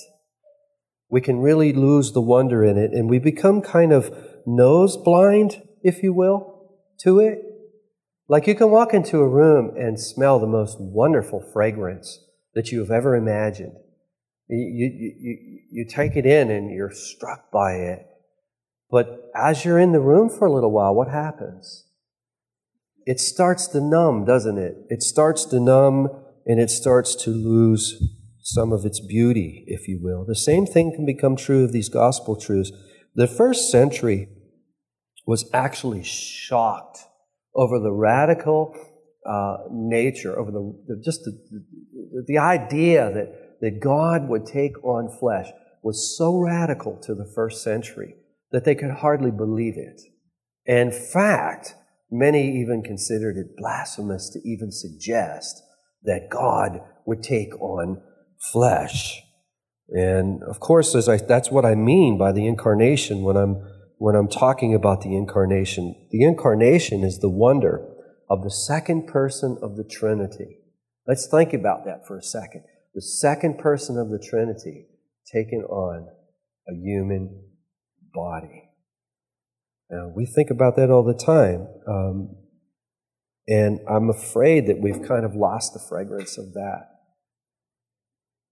We 1.09 1.21
can 1.21 1.39
really 1.39 1.73
lose 1.73 2.13
the 2.13 2.21
wonder 2.21 2.65
in 2.65 2.77
it, 2.77 2.93
and 2.93 3.09
we 3.09 3.21
become 3.21 3.63
kind 3.63 3.93
of 3.93 4.13
nose 4.45 4.97
blind, 4.97 5.63
if 5.83 6.03
you 6.03 6.13
will, 6.13 6.73
to 7.01 7.21
it. 7.21 7.39
Like 8.29 8.47
you 8.47 8.55
can 8.57 8.71
walk 8.71 8.93
into 8.93 9.19
a 9.19 9.29
room 9.29 9.77
and 9.77 10.01
smell 10.01 10.39
the 10.39 10.47
most 10.47 10.81
wonderful 10.81 11.41
fragrance 11.41 12.19
that 12.55 12.73
you 12.73 12.81
have 12.81 12.91
ever 12.91 13.15
imagined. 13.15 13.75
You, 14.49 14.59
you, 14.59 15.13
you, 15.19 15.61
you 15.71 15.87
take 15.89 16.17
it 16.17 16.27
in 16.27 16.51
and 16.51 16.71
you're 16.71 16.91
struck 16.91 17.51
by 17.53 17.75
it. 17.75 18.07
But 18.91 19.31
as 19.35 19.65
you're 19.65 19.79
in 19.79 19.93
the 19.93 20.01
room 20.01 20.29
for 20.29 20.47
a 20.47 20.53
little 20.53 20.73
while, 20.73 20.95
what 20.95 21.09
happens? 21.09 21.87
It 23.05 23.21
starts 23.21 23.69
to 23.69 23.81
numb, 23.81 24.25
doesn't 24.25 24.59
it? 24.59 24.77
It 24.89 25.03
starts 25.03 25.45
to 25.47 25.61
numb 25.61 26.09
and 26.47 26.61
it 26.61 26.71
starts 26.71 27.15
to 27.25 27.31
lose 27.31 28.03
some 28.41 28.73
of 28.73 28.85
its 28.85 29.01
beauty, 29.01 29.65
if 29.69 29.87
you 29.87 30.01
will. 30.01 30.25
The 30.25 30.35
same 30.37 30.67
thing 30.67 30.93
can 30.93 31.07
become 31.07 31.37
true 31.37 31.65
of 31.65 31.73
these 31.73 31.89
gospel 31.89 32.37
truths. 32.37 32.73
The 33.15 33.27
first 33.29 33.71
century 33.71 34.29
was 35.27 35.49
actually 35.53 36.03
shocked 36.03 37.01
over 37.57 37.81
the 37.81 37.93
radical 37.93 38.75
uh, 39.29 39.57
nature, 39.71 40.39
over 40.39 40.51
the, 40.53 40.85
the 40.87 41.03
just 41.05 41.21
the, 41.25 41.33
the, 42.13 42.25
the 42.27 42.39
idea 42.39 43.11
that, 43.13 43.61
that 43.61 43.81
God 43.81 44.29
would 44.29 44.47
take 44.47 44.83
on 44.85 45.09
flesh 45.19 45.49
was 45.83 46.17
so 46.17 46.37
radical 46.37 46.99
to 47.03 47.15
the 47.15 47.31
first 47.35 47.63
century 47.65 48.15
that 48.53 48.65
they 48.65 48.75
could 48.75 48.91
hardly 48.91 49.31
believe 49.31 49.75
it. 49.77 50.01
In 50.67 50.91
fact, 50.91 51.75
many 52.11 52.61
even 52.61 52.83
considered 52.83 53.37
it 53.37 53.57
blasphemous 53.57 54.31
to 54.31 54.41
even 54.49 54.71
suggest 54.71 55.63
that 56.03 56.29
God 56.31 56.81
would 57.07 57.23
take 57.23 57.59
on 57.61 58.03
flesh. 58.53 59.23
And 59.89 60.43
of 60.43 60.61
course, 60.61 60.95
as 60.95 61.09
I, 61.09 61.17
that's 61.17 61.51
what 61.51 61.65
I 61.65 61.75
mean 61.75 62.19
by 62.19 62.33
the 62.33 62.47
incarnation 62.47 63.23
when 63.23 63.37
I'm 63.37 63.63
when 63.99 64.15
I'm 64.15 64.29
talking 64.29 64.75
about 64.75 65.01
the 65.01 65.17
incarnation. 65.17 65.95
The 66.11 66.23
incarnation 66.23 67.03
is 67.03 67.19
the 67.19 67.31
wonder 67.31 67.87
of 68.29 68.43
the 68.43 68.51
second 68.51 69.07
person 69.07 69.59
of 69.63 69.77
the 69.77 69.85
Trinity. 69.85 70.59
Let's 71.07 71.27
think 71.27 71.53
about 71.53 71.85
that 71.85 72.07
for 72.07 72.19
a 72.19 72.23
second. 72.23 72.65
The 72.95 73.03
second 73.03 73.59
person 73.59 73.99
of 73.99 74.11
the 74.11 74.19
Trinity 74.19 74.87
taking 75.33 75.63
on 75.63 76.09
a 76.69 76.75
human 76.75 77.43
body. 78.15 78.71
Now, 79.91 80.09
we 80.15 80.27
think 80.27 80.51
about 80.51 80.77
that 80.77 80.91
all 80.91 81.05
the 81.05 81.15
time. 81.15 81.69
Um, 81.87 82.37
and 83.47 83.81
I'm 83.89 84.11
afraid 84.11 84.67
that 84.67 84.81
we've 84.81 85.03
kind 85.03 85.25
of 85.25 85.35
lost 85.35 85.73
the 85.73 85.79
fragrance 85.79 86.37
of 86.37 86.55
that. 86.55 86.89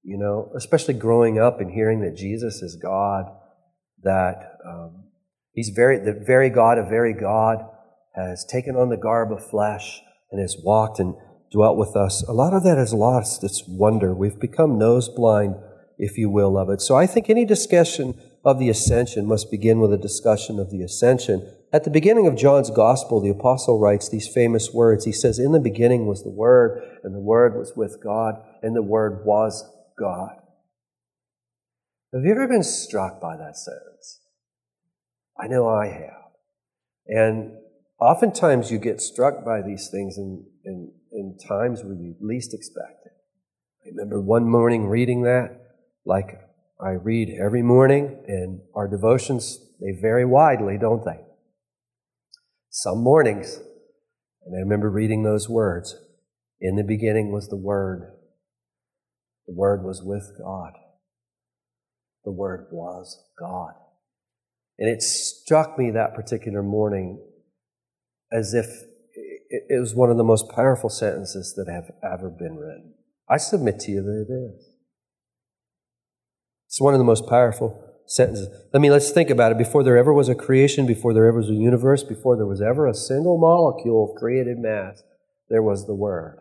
You 0.05 0.19
know, 0.19 0.53
especially 0.55 0.95
growing 0.95 1.39
up 1.39 1.61
and 1.61 1.73
hearing 1.73 2.03
that 2.03 2.15
Jesus 2.17 2.63
is 2.63 2.77
God 2.77 3.27
that 4.03 4.59
um, 4.65 5.04
He's 5.55 5.71
very, 5.71 5.99
the 5.99 6.13
very 6.13 6.51
God 6.51 6.79
of 6.79 6.89
very 6.89 7.13
God 7.13 7.65
has 8.15 8.45
taken 8.45 8.77
on 8.77 8.89
the 8.89 8.97
garb 8.97 9.33
of 9.33 9.49
flesh 9.49 10.03
and 10.31 10.41
has 10.41 10.57
walked 10.63 10.99
and 10.99 11.15
dwelt 11.53 11.77
with 11.77 11.97
us. 11.97 12.23
A 12.25 12.33
lot 12.33 12.53
of 12.53 12.65
that 12.65 12.79
has 12.79 12.93
lost 12.93 13.45
its 13.45 13.63
wonder. 13.69 14.15
We've 14.15 14.39
become 14.39 14.79
nose 14.79 15.09
blind, 15.09 15.55
if 15.99 16.19
you 16.19 16.29
will, 16.29 16.59
of 16.59 16.71
it. 16.71 16.81
So 16.81 16.97
I 16.97 17.07
think 17.07 17.31
any 17.31 17.45
discussion 17.45 18.21
of 18.45 18.59
the 18.59 18.69
ascension 18.69 19.27
must 19.27 19.51
begin 19.51 19.81
with 19.81 19.93
a 19.93 19.99
discussion 19.99 20.59
of 20.59 20.71
the 20.71 20.83
ascension. 20.83 21.49
At 21.73 21.85
the 21.85 21.91
beginning 21.91 22.27
of 22.27 22.37
John's 22.37 22.71
gospel, 22.71 23.21
the 23.21 23.31
apostle 23.31 23.81
writes 23.81 24.09
these 24.09 24.29
famous 24.29 24.73
words. 24.73 25.05
He 25.05 25.13
says, 25.13 25.39
In 25.39 25.53
the 25.53 25.61
beginning 25.61 26.07
was 26.07 26.23
the 26.23 26.31
Word, 26.31 26.83
and 27.03 27.15
the 27.15 27.21
Word 27.21 27.57
was 27.57 27.73
with 27.75 28.03
God, 28.03 28.35
and 28.63 28.77
the 28.77 28.83
Word 28.83 29.25
was 29.25 29.65
God. 29.99 30.37
Have 32.13 32.25
you 32.25 32.33
ever 32.33 32.47
been 32.47 32.63
struck 32.63 33.21
by 33.21 33.37
that 33.37 33.57
sentence? 33.57 34.21
I 35.39 35.49
know 35.49 35.69
I 35.69 35.87
have. 35.89 36.25
And 37.07 37.53
oftentimes 38.01 38.71
you 38.71 38.79
get 38.79 39.01
struck 39.01 39.45
by 39.45 39.63
these 39.63 39.89
things 39.91 40.17
in, 40.17 40.45
in, 40.65 40.93
in 41.13 41.39
times 41.47 41.83
where 41.83 41.95
you 41.95 42.15
least 42.21 42.55
expect 42.55 43.07
it. 43.07 43.13
I 43.85 43.89
remember 43.91 44.21
one 44.21 44.49
morning 44.49 44.87
reading 44.87 45.23
that, 45.23 45.61
like 46.07 46.39
I 46.81 46.91
read 46.91 47.31
every 47.41 47.63
morning, 47.63 48.25
and 48.27 48.61
our 48.75 48.89
devotions, 48.89 49.59
they 49.81 49.93
vary 49.93 50.25
widely, 50.25 50.79
don't 50.79 51.05
they? 51.05 51.21
Some 52.71 53.03
mornings, 53.03 53.61
and 54.45 54.57
I 54.57 54.61
remember 54.61 54.91
reading 54.91 55.23
those 55.23 55.49
words 55.49 55.97
In 56.61 56.77
the 56.77 56.85
beginning 56.85 57.33
was 57.33 57.49
the 57.49 57.57
Word, 57.57 58.13
the 59.47 59.55
Word 59.55 59.85
was 59.85 60.03
with 60.03 60.33
God, 60.39 60.73
the 62.25 62.33
Word 62.33 62.69
was 62.71 63.23
God. 63.39 63.75
And 64.79 64.89
it 64.89 65.03
struck 65.03 65.79
me 65.79 65.91
that 65.93 66.15
particular 66.15 66.63
morning 66.63 67.23
as 68.33 68.55
if 68.55 68.67
it 69.07 69.81
was 69.81 69.95
one 69.95 70.11
of 70.11 70.17
the 70.17 70.25
most 70.25 70.49
powerful 70.51 70.91
sentences 70.91 71.55
that 71.57 71.71
have 71.71 71.91
ever 72.03 72.29
been 72.29 72.57
written. 72.57 72.95
I 73.29 73.37
submit 73.37 73.79
to 73.81 73.93
you 73.93 74.03
that 74.03 74.27
it 74.29 74.33
is. 74.33 74.71
It's 76.67 76.81
one 76.81 76.93
of 76.93 76.99
the 76.99 77.05
most 77.05 77.29
powerful 77.29 77.81
sentences. 78.07 78.49
I 78.75 78.79
mean, 78.79 78.91
let's 78.91 79.13
think 79.13 79.31
about 79.31 79.53
it. 79.53 79.59
Before 79.59 79.85
there 79.85 79.97
ever 79.97 80.13
was 80.13 80.29
a 80.29 80.35
creation, 80.35 80.87
before 80.87 81.15
there 81.15 81.27
ever 81.27 81.39
was 81.39 81.51
a 81.51 81.55
universe, 81.55 82.03
before 82.03 82.37
there 82.37 82.47
was 82.47 82.61
ever 82.61 82.89
a 82.89 82.95
single 82.95 83.39
molecule 83.39 84.11
of 84.11 84.17
created 84.19 84.59
mass, 84.59 85.05
there 85.49 85.63
was 85.63 85.87
the 85.87 85.95
Word. 85.95 86.41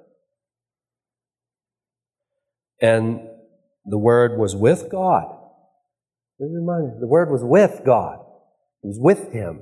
And 2.82 3.30
the 3.86 4.00
Word 4.00 4.40
was 4.40 4.56
with 4.56 4.90
God. 4.90 5.28
The 6.40 7.08
Word 7.08 7.30
was 7.30 7.44
with 7.44 7.82
God. 7.86 8.23
It 8.84 8.88
was 8.88 9.00
with 9.00 9.32
him. 9.32 9.62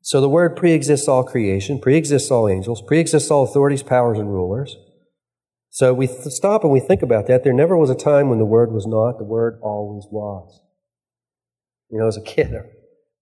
So 0.00 0.20
the 0.20 0.28
Word 0.28 0.56
pre-exists 0.56 1.06
all 1.06 1.22
creation, 1.22 1.78
pre-exists 1.78 2.30
all 2.30 2.48
angels, 2.48 2.82
pre-exists 2.82 3.30
all 3.30 3.44
authorities, 3.44 3.82
powers, 3.82 4.18
and 4.18 4.28
rulers. 4.32 4.76
So 5.70 5.94
we 5.94 6.06
th- 6.06 6.20
stop 6.26 6.64
and 6.64 6.72
we 6.72 6.80
think 6.80 7.02
about 7.02 7.28
that. 7.28 7.44
There 7.44 7.52
never 7.52 7.76
was 7.76 7.88
a 7.88 7.94
time 7.94 8.28
when 8.28 8.38
the 8.38 8.44
Word 8.44 8.72
was 8.72 8.86
not. 8.86 9.18
The 9.18 9.24
Word 9.24 9.60
always 9.62 10.06
was. 10.10 10.60
You 11.88 11.98
know, 11.98 12.08
as 12.08 12.16
a 12.16 12.22
kid, 12.22 12.52
I 12.54 12.64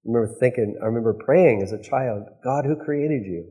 remember 0.04 0.34
thinking, 0.40 0.78
I 0.80 0.86
remember 0.86 1.12
praying 1.12 1.62
as 1.62 1.72
a 1.72 1.82
child, 1.82 2.24
God, 2.42 2.64
who 2.64 2.76
created 2.76 3.26
you? 3.26 3.46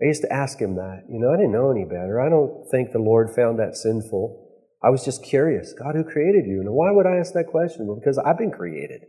I 0.00 0.06
used 0.06 0.22
to 0.22 0.32
ask 0.32 0.58
him 0.58 0.76
that. 0.76 1.02
You 1.10 1.20
know, 1.20 1.32
I 1.32 1.36
didn't 1.36 1.52
know 1.52 1.70
any 1.70 1.84
better. 1.84 2.20
I 2.20 2.28
don't 2.30 2.66
think 2.70 2.92
the 2.92 2.98
Lord 2.98 3.34
found 3.34 3.58
that 3.58 3.76
sinful. 3.76 4.47
I 4.82 4.90
was 4.90 5.04
just 5.04 5.24
curious. 5.24 5.72
God, 5.72 5.94
who 5.94 6.04
created 6.04 6.46
you? 6.46 6.60
And 6.60 6.70
why 6.70 6.90
would 6.90 7.06
I 7.06 7.16
ask 7.16 7.32
that 7.32 7.48
question? 7.48 7.86
Well, 7.86 7.96
because 7.96 8.18
I've 8.18 8.38
been 8.38 8.52
created. 8.52 9.02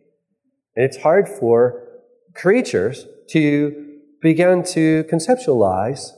And 0.75 0.85
it's 0.85 0.97
hard 0.97 1.27
for 1.27 1.87
creatures 2.35 3.05
to 3.31 3.97
begin 4.21 4.63
to 4.63 5.03
conceptualize 5.11 6.09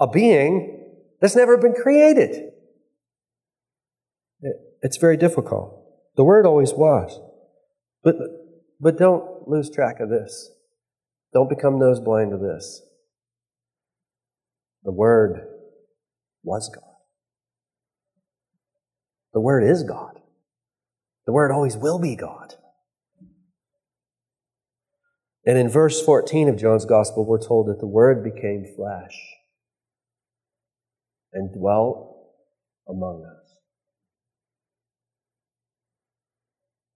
a 0.00 0.06
being 0.08 0.86
that's 1.20 1.36
never 1.36 1.56
been 1.56 1.74
created. 1.74 2.50
It's 4.82 4.96
very 4.96 5.16
difficult. 5.16 5.84
The 6.16 6.24
word 6.24 6.46
always 6.46 6.72
was. 6.72 7.18
But, 8.02 8.16
but 8.80 8.98
don't 8.98 9.48
lose 9.48 9.70
track 9.70 10.00
of 10.00 10.08
this. 10.08 10.50
Don't 11.32 11.48
become 11.48 11.78
nose 11.78 12.00
blind 12.00 12.30
to 12.30 12.38
this. 12.38 12.82
The 14.84 14.92
word 14.92 15.46
was 16.42 16.70
God. 16.72 16.84
The 19.32 19.40
Word 19.40 19.62
is 19.64 19.82
God. 19.82 20.20
The 21.26 21.32
Word 21.32 21.52
always 21.52 21.76
will 21.76 21.98
be 21.98 22.16
God. 22.16 22.54
And 25.44 25.56
in 25.56 25.68
verse 25.68 26.02
14 26.02 26.48
of 26.48 26.56
John's 26.56 26.84
Gospel, 26.84 27.24
we're 27.24 27.42
told 27.42 27.68
that 27.68 27.80
the 27.80 27.86
Word 27.86 28.22
became 28.24 28.66
flesh 28.76 29.18
and 31.32 31.52
dwelt 31.54 32.16
among 32.88 33.24
us. 33.24 33.56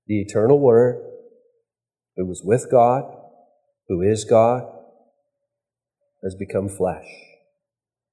The 0.07 0.21
eternal 0.21 0.59
Word, 0.59 1.03
who 2.17 2.27
was 2.27 2.43
with 2.45 2.71
God, 2.71 3.05
who 3.89 4.03
is 4.03 4.25
God, 4.25 4.65
has 6.23 6.35
become 6.35 6.69
flesh. 6.69 7.07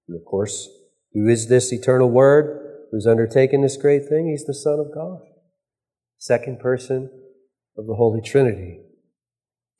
And 0.08 0.20
of 0.20 0.26
course, 0.26 0.70
who 1.14 1.28
is 1.28 1.48
this 1.48 1.74
eternal 1.74 2.10
Word? 2.10 2.69
Who's 2.91 3.08
undertaken 3.08 3.62
this 3.62 3.77
great 3.77 4.08
thing, 4.08 4.29
he's 4.29 4.46
the 4.46 4.53
Son 4.53 4.79
of 4.79 4.93
God, 4.93 5.19
second 6.17 6.60
person 6.60 7.10
of 7.77 7.88
the 7.88 7.96
Holy 7.96 8.22
Trinity. 8.22 8.79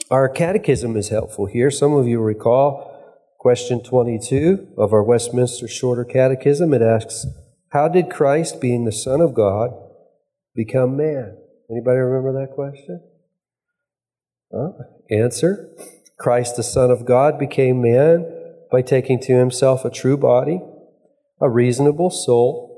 Our 0.10 0.30
catechism 0.30 0.98
is 0.98 1.10
helpful 1.10 1.46
here. 1.46 1.70
Some 1.70 1.94
of 1.94 2.08
you 2.08 2.20
recall 2.20 2.96
question 3.40 3.84
22 3.84 4.74
of 4.78 4.92
our 4.92 5.04
Westminster 5.04 5.68
Shorter 5.68 6.04
Catechism. 6.04 6.74
It 6.74 6.82
asks, 6.82 7.26
How 7.70 7.88
did 7.88 8.10
Christ, 8.10 8.60
being 8.60 8.86
the 8.86 8.92
Son 8.92 9.22
of 9.22 9.34
God, 9.34 9.72
become 10.56 10.98
man? 10.98 11.38
Anybody 11.70 12.00
remember 12.00 12.40
that 12.40 12.54
question? 12.54 13.04
Huh? 14.52 14.72
Answer 15.12 15.70
Christ, 16.18 16.56
the 16.56 16.64
Son 16.64 16.90
of 16.90 17.06
God, 17.06 17.38
became 17.38 17.82
man 17.82 18.26
by 18.72 18.82
taking 18.82 19.20
to 19.22 19.34
himself 19.34 19.86
a 19.86 19.92
true 19.92 20.18
body, 20.18 20.60
a 21.40 21.50
reasonable 21.50 22.10
soul, 22.10 22.69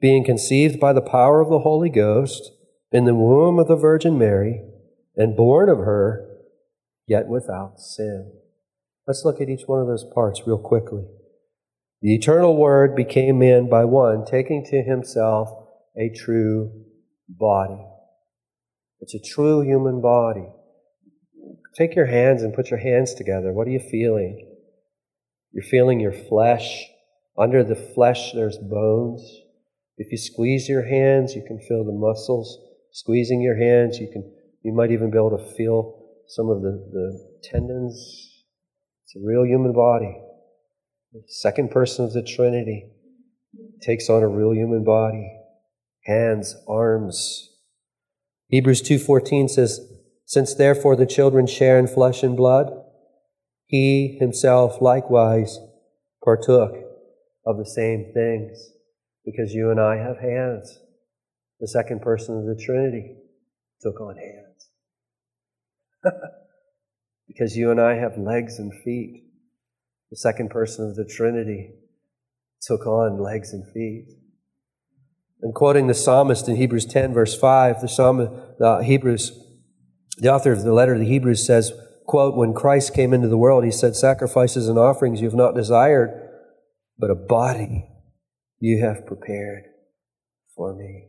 being 0.00 0.24
conceived 0.24 0.78
by 0.78 0.92
the 0.92 1.00
power 1.00 1.40
of 1.40 1.48
the 1.48 1.60
Holy 1.60 1.90
Ghost 1.90 2.52
in 2.92 3.04
the 3.04 3.14
womb 3.14 3.58
of 3.58 3.68
the 3.68 3.76
Virgin 3.76 4.18
Mary, 4.18 4.62
and 5.16 5.36
born 5.36 5.68
of 5.68 5.78
her, 5.78 6.26
yet 7.06 7.26
without 7.26 7.80
sin. 7.80 8.32
Let's 9.06 9.24
look 9.24 9.40
at 9.40 9.48
each 9.48 9.62
one 9.66 9.80
of 9.80 9.88
those 9.88 10.04
parts 10.14 10.42
real 10.46 10.58
quickly. 10.58 11.04
The 12.00 12.14
eternal 12.14 12.56
Word 12.56 12.94
became 12.94 13.40
man 13.40 13.68
by 13.68 13.84
one, 13.84 14.24
taking 14.24 14.64
to 14.66 14.82
himself 14.82 15.50
a 15.96 16.10
true 16.10 16.84
body. 17.28 17.84
It's 19.00 19.14
a 19.14 19.20
true 19.20 19.62
human 19.62 20.00
body. 20.00 20.46
Take 21.74 21.96
your 21.96 22.06
hands 22.06 22.42
and 22.42 22.54
put 22.54 22.70
your 22.70 22.80
hands 22.80 23.14
together. 23.14 23.52
What 23.52 23.66
are 23.66 23.70
you 23.70 23.80
feeling? 23.80 24.56
You're 25.52 25.64
feeling 25.64 26.00
your 26.00 26.12
flesh. 26.12 26.86
Under 27.36 27.64
the 27.64 27.76
flesh, 27.76 28.32
there's 28.32 28.58
bones. 28.58 29.22
If 29.98 30.12
you 30.12 30.16
squeeze 30.16 30.68
your 30.68 30.86
hands, 30.86 31.34
you 31.34 31.42
can 31.44 31.58
feel 31.58 31.84
the 31.84 31.92
muscles 31.92 32.56
squeezing 32.92 33.42
your 33.42 33.56
hands. 33.56 33.98
You 33.98 34.08
can, 34.12 34.32
you 34.62 34.72
might 34.72 34.92
even 34.92 35.10
be 35.10 35.18
able 35.18 35.36
to 35.36 35.54
feel 35.56 36.06
some 36.28 36.48
of 36.48 36.62
the, 36.62 36.70
the 36.92 37.28
tendons. 37.42 38.44
It's 39.04 39.16
a 39.16 39.26
real 39.26 39.44
human 39.44 39.72
body. 39.72 40.16
The 41.12 41.22
second 41.26 41.72
person 41.72 42.04
of 42.04 42.12
the 42.12 42.22
Trinity 42.22 42.90
takes 43.82 44.08
on 44.08 44.22
a 44.22 44.28
real 44.28 44.54
human 44.54 44.84
body. 44.84 45.32
Hands, 46.04 46.54
arms. 46.68 47.50
Hebrews 48.48 48.82
2.14 48.82 49.50
says, 49.50 49.80
Since 50.26 50.54
therefore 50.54 50.94
the 50.94 51.06
children 51.06 51.46
share 51.48 51.78
in 51.78 51.88
flesh 51.88 52.22
and 52.22 52.36
blood, 52.36 52.70
he 53.66 54.16
himself 54.20 54.80
likewise 54.80 55.58
partook 56.22 56.74
of 57.44 57.58
the 57.58 57.66
same 57.66 58.12
things 58.14 58.70
because 59.30 59.52
you 59.52 59.70
and 59.70 59.78
I 59.78 59.96
have 59.96 60.18
hands. 60.18 60.78
The 61.60 61.68
second 61.68 62.00
person 62.00 62.38
of 62.38 62.46
the 62.46 62.60
Trinity 62.60 63.16
took 63.80 64.00
on 64.00 64.16
hands. 64.16 64.70
because 67.28 67.56
you 67.56 67.70
and 67.70 67.80
I 67.80 67.96
have 67.96 68.16
legs 68.16 68.58
and 68.58 68.72
feet. 68.84 69.24
The 70.10 70.16
second 70.16 70.50
person 70.50 70.88
of 70.88 70.96
the 70.96 71.04
Trinity 71.04 71.72
took 72.62 72.86
on 72.86 73.22
legs 73.22 73.52
and 73.52 73.70
feet. 73.72 74.06
And 75.42 75.54
quoting 75.54 75.88
the 75.88 75.94
psalmist 75.94 76.48
in 76.48 76.56
Hebrews 76.56 76.86
10, 76.86 77.12
verse 77.12 77.38
5, 77.38 77.82
the 77.82 77.88
psalmist, 77.88 78.32
the 78.58 78.78
Hebrews, 78.78 79.38
the 80.16 80.32
author 80.32 80.52
of 80.52 80.62
the 80.62 80.72
letter 80.72 80.94
to 80.94 81.00
the 81.00 81.06
Hebrews 81.06 81.46
says, 81.46 81.72
quote, 82.06 82.34
when 82.34 82.54
Christ 82.54 82.94
came 82.94 83.12
into 83.12 83.28
the 83.28 83.36
world, 83.36 83.64
he 83.64 83.70
said, 83.70 83.94
sacrifices 83.94 84.68
and 84.68 84.78
offerings 84.78 85.20
you 85.20 85.26
have 85.26 85.36
not 85.36 85.54
desired, 85.54 86.30
but 86.98 87.10
a 87.10 87.14
body 87.14 87.86
you 88.60 88.82
have 88.82 89.06
prepared 89.06 89.64
for 90.54 90.74
me. 90.74 91.08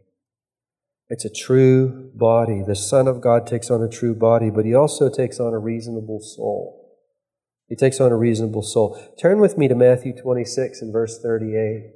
It's 1.09 1.25
a 1.25 1.33
true 1.33 2.11
body. 2.13 2.61
The 2.65 2.75
Son 2.75 3.07
of 3.07 3.21
God 3.21 3.47
takes 3.47 3.71
on 3.71 3.81
a 3.81 3.89
true 3.89 4.13
body, 4.13 4.51
but 4.51 4.65
he 4.65 4.75
also 4.75 5.09
takes 5.09 5.39
on 5.39 5.53
a 5.53 5.59
reasonable 5.59 6.19
soul. 6.19 6.79
He 7.67 7.75
takes 7.75 7.99
on 7.99 8.11
a 8.11 8.17
reasonable 8.17 8.61
soul. 8.61 8.99
Turn 9.19 9.39
with 9.39 9.57
me 9.57 9.67
to 9.67 9.75
Matthew 9.75 10.13
26 10.15 10.81
and 10.81 10.93
verse 10.93 11.19
38. 11.21 11.91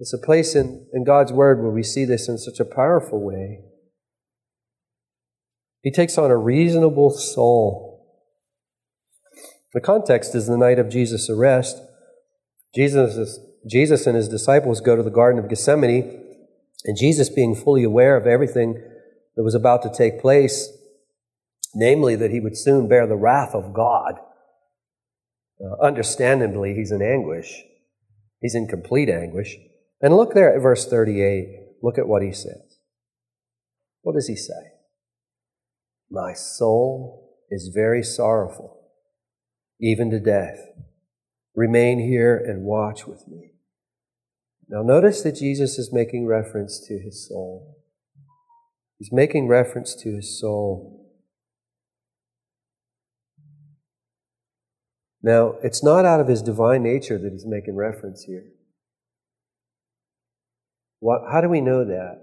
It's 0.00 0.12
a 0.12 0.18
place 0.18 0.54
in, 0.54 0.86
in 0.92 1.04
God's 1.04 1.32
Word 1.32 1.62
where 1.62 1.70
we 1.70 1.82
see 1.82 2.04
this 2.04 2.28
in 2.28 2.38
such 2.38 2.60
a 2.60 2.64
powerful 2.64 3.22
way. 3.22 3.60
He 5.82 5.90
takes 5.90 6.16
on 6.16 6.30
a 6.30 6.36
reasonable 6.36 7.10
soul. 7.10 8.06
The 9.74 9.80
context 9.80 10.34
is 10.34 10.46
the 10.46 10.56
night 10.56 10.78
of 10.78 10.88
Jesus' 10.88 11.28
arrest. 11.28 11.78
Jesus, 12.74 13.16
is, 13.16 13.38
Jesus 13.66 14.06
and 14.06 14.16
his 14.16 14.28
disciples 14.28 14.80
go 14.80 14.96
to 14.96 15.02
the 15.02 15.10
Garden 15.10 15.42
of 15.42 15.48
Gethsemane, 15.48 16.22
and 16.84 16.96
Jesus, 16.98 17.28
being 17.28 17.54
fully 17.54 17.82
aware 17.82 18.16
of 18.16 18.26
everything 18.26 18.74
that 19.36 19.42
was 19.42 19.54
about 19.54 19.82
to 19.82 19.92
take 19.92 20.20
place, 20.20 20.70
namely 21.74 22.14
that 22.16 22.30
he 22.30 22.40
would 22.40 22.56
soon 22.56 22.88
bear 22.88 23.06
the 23.06 23.16
wrath 23.16 23.54
of 23.54 23.72
God, 23.72 24.20
uh, 25.60 25.82
understandably, 25.82 26.74
he's 26.74 26.92
in 26.92 27.02
anguish. 27.02 27.62
He's 28.40 28.54
in 28.54 28.66
complete 28.66 29.08
anguish. 29.08 29.56
And 30.00 30.16
look 30.16 30.34
there 30.34 30.54
at 30.54 30.60
verse 30.60 30.86
38. 30.86 31.76
Look 31.82 31.98
at 31.98 32.08
what 32.08 32.22
he 32.22 32.32
says. 32.32 32.78
What 34.02 34.14
does 34.14 34.26
he 34.26 34.36
say? 34.36 34.72
My 36.10 36.34
soul 36.34 37.38
is 37.50 37.70
very 37.74 38.02
sorrowful 38.02 38.80
even 39.80 40.10
to 40.10 40.20
death. 40.20 40.58
Remain 41.54 42.00
here 42.00 42.36
and 42.36 42.64
watch 42.64 43.06
with 43.06 43.26
me. 43.28 43.52
Now, 44.68 44.82
notice 44.82 45.22
that 45.22 45.36
Jesus 45.36 45.78
is 45.78 45.92
making 45.92 46.26
reference 46.26 46.80
to 46.88 46.98
his 46.98 47.28
soul. 47.28 47.76
He's 48.98 49.12
making 49.12 49.48
reference 49.48 49.94
to 49.96 50.14
his 50.14 50.38
soul. 50.40 51.10
Now, 55.22 55.56
it's 55.62 55.82
not 55.82 56.04
out 56.04 56.20
of 56.20 56.28
his 56.28 56.42
divine 56.42 56.82
nature 56.82 57.18
that 57.18 57.32
he's 57.32 57.46
making 57.46 57.76
reference 57.76 58.24
here. 58.24 58.44
What, 61.00 61.22
how 61.30 61.40
do 61.40 61.48
we 61.48 61.60
know 61.60 61.84
that? 61.84 62.20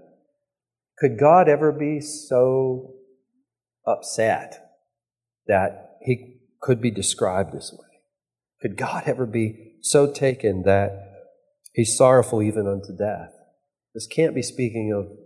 Could 0.98 1.18
God 1.18 1.48
ever 1.48 1.72
be 1.72 2.00
so 2.00 2.94
upset 3.86 4.58
that 5.46 5.98
he 6.02 6.40
could 6.60 6.80
be 6.80 6.90
described 6.90 7.52
this 7.52 7.72
way? 7.72 7.88
Could 8.60 8.76
God 8.76 9.04
ever 9.06 9.26
be 9.26 9.74
so 9.80 10.12
taken 10.12 10.62
that 10.62 11.11
he's 11.72 11.96
sorrowful 11.96 12.42
even 12.42 12.66
unto 12.66 12.96
death? 12.96 13.32
This 13.94 14.06
can't 14.06 14.34
be 14.34 14.42
speaking 14.42 14.92
of 14.92 15.16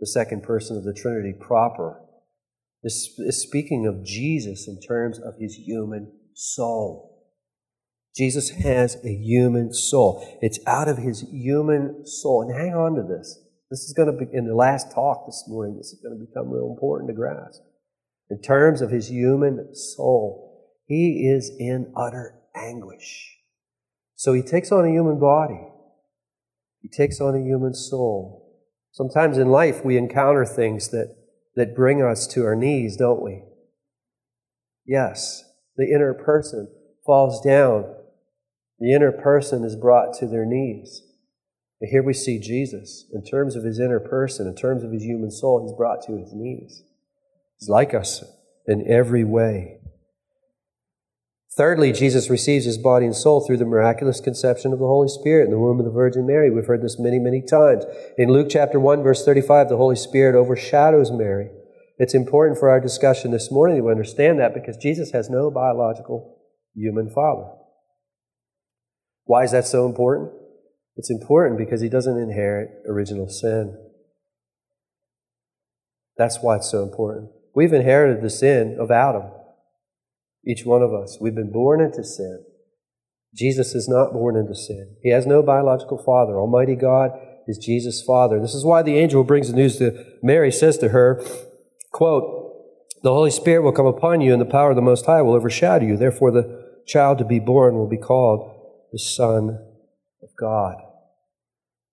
the 0.00 0.06
second 0.06 0.42
person 0.42 0.76
of 0.76 0.84
the 0.84 0.94
Trinity 0.94 1.32
proper. 1.38 2.00
This 2.82 3.18
is 3.18 3.40
speaking 3.40 3.86
of 3.86 4.04
Jesus 4.04 4.68
in 4.68 4.80
terms 4.80 5.18
of 5.18 5.34
his 5.38 5.54
human 5.54 6.12
soul. 6.34 7.22
Jesus 8.16 8.50
has 8.50 8.96
a 9.04 9.12
human 9.12 9.72
soul. 9.72 10.38
It's 10.40 10.60
out 10.66 10.88
of 10.88 10.98
his 10.98 11.22
human 11.30 12.06
soul. 12.06 12.42
And 12.42 12.56
hang 12.56 12.74
on 12.74 12.94
to 12.94 13.02
this. 13.02 13.40
This 13.70 13.80
is 13.80 13.92
going 13.92 14.12
to 14.12 14.24
be, 14.24 14.26
in 14.32 14.46
the 14.46 14.54
last 14.54 14.92
talk 14.92 15.26
this 15.26 15.44
morning, 15.48 15.76
this 15.76 15.92
is 15.92 16.00
going 16.00 16.16
to 16.16 16.24
become 16.24 16.50
real 16.50 16.70
important 16.70 17.08
to 17.08 17.14
grasp. 17.14 17.60
In 18.30 18.40
terms 18.40 18.80
of 18.80 18.90
his 18.90 19.10
human 19.10 19.74
soul, 19.74 20.70
he 20.86 21.28
is 21.28 21.50
in 21.58 21.92
utter 21.96 22.34
anguish. 22.54 23.36
So 24.14 24.32
he 24.32 24.42
takes 24.42 24.70
on 24.70 24.84
a 24.84 24.90
human 24.90 25.18
body. 25.18 25.60
He 26.84 26.90
takes 26.90 27.18
on 27.18 27.34
a 27.34 27.42
human 27.42 27.72
soul. 27.72 28.60
Sometimes 28.92 29.38
in 29.38 29.48
life 29.48 29.82
we 29.82 29.96
encounter 29.96 30.44
things 30.44 30.90
that, 30.90 31.16
that 31.56 31.74
bring 31.74 32.02
us 32.02 32.26
to 32.26 32.44
our 32.44 32.54
knees, 32.54 32.98
don't 32.98 33.22
we? 33.22 33.42
Yes, 34.86 35.42
the 35.78 35.90
inner 35.90 36.12
person 36.12 36.68
falls 37.06 37.40
down. 37.40 37.86
The 38.78 38.92
inner 38.92 39.12
person 39.12 39.64
is 39.64 39.76
brought 39.76 40.12
to 40.18 40.26
their 40.26 40.44
knees. 40.44 41.00
But 41.80 41.88
here 41.88 42.02
we 42.02 42.12
see 42.12 42.38
Jesus. 42.38 43.06
In 43.14 43.24
terms 43.24 43.56
of 43.56 43.64
his 43.64 43.80
inner 43.80 43.98
person, 43.98 44.46
in 44.46 44.54
terms 44.54 44.84
of 44.84 44.92
his 44.92 45.04
human 45.04 45.30
soul, 45.30 45.62
he's 45.62 45.76
brought 45.76 46.02
to 46.02 46.18
his 46.18 46.34
knees. 46.34 46.82
He's 47.58 47.70
like 47.70 47.94
us 47.94 48.22
in 48.66 48.86
every 48.86 49.24
way. 49.24 49.78
Thirdly, 51.56 51.92
Jesus 51.92 52.30
receives 52.30 52.64
his 52.64 52.78
body 52.78 53.06
and 53.06 53.14
soul 53.14 53.40
through 53.40 53.58
the 53.58 53.64
miraculous 53.64 54.20
conception 54.20 54.72
of 54.72 54.80
the 54.80 54.86
Holy 54.86 55.06
Spirit 55.06 55.44
in 55.44 55.52
the 55.52 55.58
womb 55.58 55.78
of 55.78 55.84
the 55.84 55.92
Virgin 55.92 56.26
Mary. 56.26 56.50
We've 56.50 56.66
heard 56.66 56.82
this 56.82 56.98
many, 56.98 57.20
many 57.20 57.42
times. 57.42 57.84
In 58.18 58.32
Luke 58.32 58.48
chapter 58.50 58.80
1, 58.80 59.04
verse 59.04 59.24
35, 59.24 59.68
the 59.68 59.76
Holy 59.76 59.94
Spirit 59.94 60.34
overshadows 60.34 61.12
Mary. 61.12 61.50
It's 61.96 62.14
important 62.14 62.58
for 62.58 62.70
our 62.70 62.80
discussion 62.80 63.30
this 63.30 63.52
morning 63.52 63.76
to 63.76 63.88
understand 63.88 64.40
that 64.40 64.52
because 64.52 64.76
Jesus 64.76 65.12
has 65.12 65.30
no 65.30 65.48
biological 65.48 66.40
human 66.74 67.08
father. 67.08 67.48
Why 69.26 69.44
is 69.44 69.52
that 69.52 69.66
so 69.66 69.86
important? 69.86 70.32
It's 70.96 71.10
important 71.10 71.56
because 71.58 71.80
he 71.80 71.88
doesn't 71.88 72.18
inherit 72.18 72.70
original 72.88 73.28
sin. 73.28 73.78
That's 76.16 76.40
why 76.40 76.56
it's 76.56 76.70
so 76.70 76.82
important. 76.82 77.30
We've 77.54 77.72
inherited 77.72 78.24
the 78.24 78.30
sin 78.30 78.76
of 78.80 78.90
Adam. 78.90 79.30
Each 80.46 80.64
one 80.64 80.82
of 80.82 80.92
us. 80.92 81.18
We've 81.20 81.34
been 81.34 81.52
born 81.52 81.80
into 81.80 82.04
sin. 82.04 82.44
Jesus 83.34 83.74
is 83.74 83.88
not 83.88 84.12
born 84.12 84.36
into 84.36 84.54
sin. 84.54 84.96
He 85.02 85.10
has 85.10 85.26
no 85.26 85.42
biological 85.42 85.98
father. 85.98 86.38
Almighty 86.38 86.76
God 86.76 87.10
is 87.48 87.58
Jesus' 87.58 88.02
father. 88.02 88.40
This 88.40 88.54
is 88.54 88.64
why 88.64 88.82
the 88.82 88.96
angel 88.96 89.24
brings 89.24 89.48
the 89.48 89.56
news 89.56 89.78
to 89.78 90.04
Mary 90.22 90.52
says 90.52 90.78
to 90.78 90.90
her, 90.90 91.22
quote, 91.92 92.42
the 93.02 93.12
Holy 93.12 93.30
Spirit 93.30 93.62
will 93.62 93.72
come 93.72 93.86
upon 93.86 94.20
you 94.20 94.32
and 94.32 94.40
the 94.40 94.46
power 94.46 94.70
of 94.70 94.76
the 94.76 94.82
Most 94.82 95.04
High 95.04 95.20
will 95.20 95.34
overshadow 95.34 95.84
you. 95.84 95.96
Therefore, 95.96 96.30
the 96.30 96.64
child 96.86 97.18
to 97.18 97.24
be 97.24 97.38
born 97.38 97.74
will 97.74 97.88
be 97.88 97.98
called 97.98 98.50
the 98.92 98.98
Son 98.98 99.58
of 100.22 100.28
God. 100.38 100.76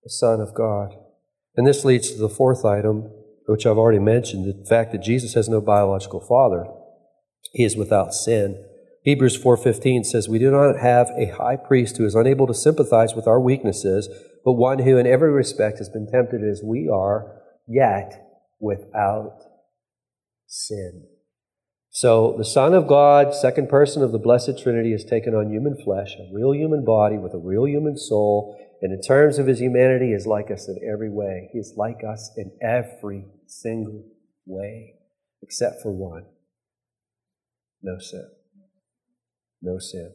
The 0.04 0.10
Son 0.10 0.40
of 0.40 0.54
God. 0.54 0.94
And 1.56 1.66
this 1.66 1.84
leads 1.84 2.10
to 2.12 2.18
the 2.18 2.30
fourth 2.30 2.64
item, 2.64 3.10
which 3.46 3.66
I've 3.66 3.76
already 3.76 3.98
mentioned, 3.98 4.46
the 4.46 4.66
fact 4.66 4.92
that 4.92 5.02
Jesus 5.02 5.34
has 5.34 5.48
no 5.48 5.60
biological 5.60 6.20
father 6.20 6.66
he 7.52 7.64
is 7.64 7.76
without 7.76 8.14
sin. 8.14 8.64
Hebrews 9.02 9.36
4:15 9.36 10.04
says, 10.04 10.28
"We 10.28 10.38
do 10.38 10.50
not 10.50 10.78
have 10.78 11.10
a 11.16 11.26
high 11.26 11.56
priest 11.56 11.96
who 11.96 12.04
is 12.04 12.14
unable 12.14 12.46
to 12.46 12.54
sympathize 12.54 13.14
with 13.14 13.26
our 13.26 13.40
weaknesses, 13.40 14.08
but 14.44 14.52
one 14.52 14.80
who 14.80 14.96
in 14.96 15.06
every 15.06 15.30
respect 15.30 15.78
has 15.78 15.88
been 15.88 16.06
tempted 16.06 16.42
as 16.42 16.62
we 16.62 16.88
are, 16.88 17.42
yet 17.66 18.26
without 18.60 19.44
sin." 20.46 21.08
So, 21.90 22.36
the 22.38 22.44
Son 22.44 22.72
of 22.72 22.86
God, 22.86 23.34
second 23.34 23.68
person 23.68 24.02
of 24.02 24.12
the 24.12 24.18
Blessed 24.18 24.56
Trinity, 24.56 24.92
has 24.92 25.04
taken 25.04 25.34
on 25.34 25.50
human 25.50 25.76
flesh, 25.76 26.16
a 26.16 26.32
real 26.32 26.54
human 26.54 26.84
body 26.84 27.18
with 27.18 27.34
a 27.34 27.38
real 27.38 27.66
human 27.66 27.98
soul, 27.98 28.56
and 28.80 28.92
in 28.92 29.00
terms 29.02 29.38
of 29.38 29.46
his 29.46 29.60
humanity, 29.60 30.12
is 30.12 30.26
like 30.26 30.50
us 30.50 30.68
in 30.68 30.78
every 30.82 31.10
way. 31.10 31.50
He 31.52 31.58
is 31.58 31.74
like 31.76 32.02
us 32.02 32.30
in 32.36 32.52
every 32.62 33.26
single 33.46 34.04
way, 34.46 34.94
except 35.42 35.82
for 35.82 35.90
one 35.90 36.24
no 37.82 37.98
sin. 37.98 38.28
No 39.60 39.78
sin. 39.78 40.14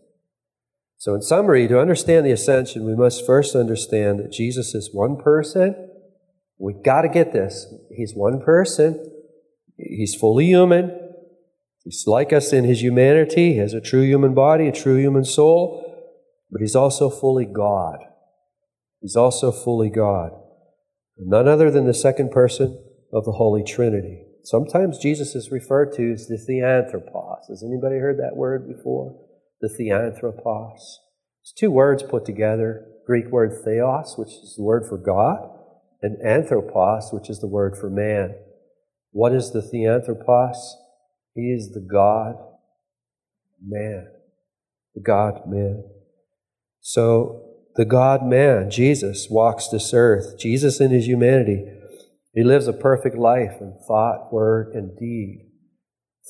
So, 0.97 1.13
in 1.13 1.21
summary, 1.21 1.67
to 1.67 1.79
understand 1.79 2.25
the 2.25 2.31
ascension, 2.31 2.85
we 2.85 2.95
must 2.95 3.25
first 3.25 3.55
understand 3.55 4.19
that 4.19 4.31
Jesus 4.31 4.73
is 4.73 4.89
one 4.91 5.17
person. 5.17 5.75
We've 6.57 6.83
got 6.83 7.03
to 7.03 7.09
get 7.09 7.33
this. 7.33 7.71
He's 7.95 8.13
one 8.15 8.41
person. 8.41 9.11
He's 9.77 10.15
fully 10.15 10.45
human. 10.47 10.91
He's 11.83 12.05
like 12.07 12.33
us 12.33 12.51
in 12.51 12.65
his 12.65 12.81
humanity. 12.81 13.53
He 13.53 13.57
has 13.59 13.73
a 13.73 13.79
true 13.79 14.01
human 14.01 14.33
body, 14.33 14.67
a 14.67 14.71
true 14.71 14.97
human 14.97 15.23
soul, 15.23 15.83
but 16.51 16.61
he's 16.61 16.75
also 16.75 17.09
fully 17.09 17.45
God. 17.45 17.99
He's 18.99 19.15
also 19.15 19.51
fully 19.51 19.89
God. 19.89 20.31
None 21.17 21.47
other 21.47 21.69
than 21.71 21.85
the 21.85 21.93
second 21.93 22.31
person 22.31 22.83
of 23.13 23.25
the 23.25 23.33
Holy 23.33 23.63
Trinity. 23.63 24.26
Sometimes 24.47 24.97
Jesus 24.97 25.35
is 25.35 25.51
referred 25.51 25.91
to 25.95 26.13
as 26.13 26.27
the 26.27 26.37
theanthropos. 26.37 27.47
Has 27.49 27.61
anybody 27.61 27.97
heard 27.97 28.17
that 28.19 28.37
word 28.37 28.65
before? 28.65 29.13
The 29.59 29.67
theanthropos. 29.67 31.01
It's 31.41 31.51
two 31.51 31.69
words 31.69 32.01
put 32.01 32.23
together 32.23 32.85
Greek 33.05 33.25
word 33.29 33.51
theos, 33.65 34.15
which 34.17 34.29
is 34.29 34.55
the 34.55 34.63
word 34.63 34.85
for 34.87 34.97
God, 34.97 35.49
and 36.01 36.15
anthropos, 36.25 37.09
which 37.11 37.29
is 37.29 37.41
the 37.41 37.47
word 37.47 37.75
for 37.75 37.89
man. 37.89 38.35
What 39.11 39.33
is 39.33 39.51
the 39.51 39.61
theanthropos? 39.61 40.77
He 41.35 41.51
is 41.51 41.73
the 41.73 41.85
God 41.85 42.35
man. 43.61 44.07
The 44.95 45.01
God 45.01 45.41
man. 45.45 45.83
So, 46.79 47.43
the 47.75 47.83
God 47.83 48.25
man, 48.25 48.71
Jesus, 48.71 49.27
walks 49.29 49.67
this 49.67 49.93
earth. 49.93 50.39
Jesus 50.39 50.79
in 50.79 50.91
his 50.91 51.05
humanity 51.05 51.65
he 52.37 52.43
lives 52.43 52.67
a 52.67 52.73
perfect 52.73 53.17
life 53.17 53.55
in 53.61 53.73
thought, 53.87 54.31
word, 54.31 54.75
and 54.75 54.95
deed. 54.95 55.49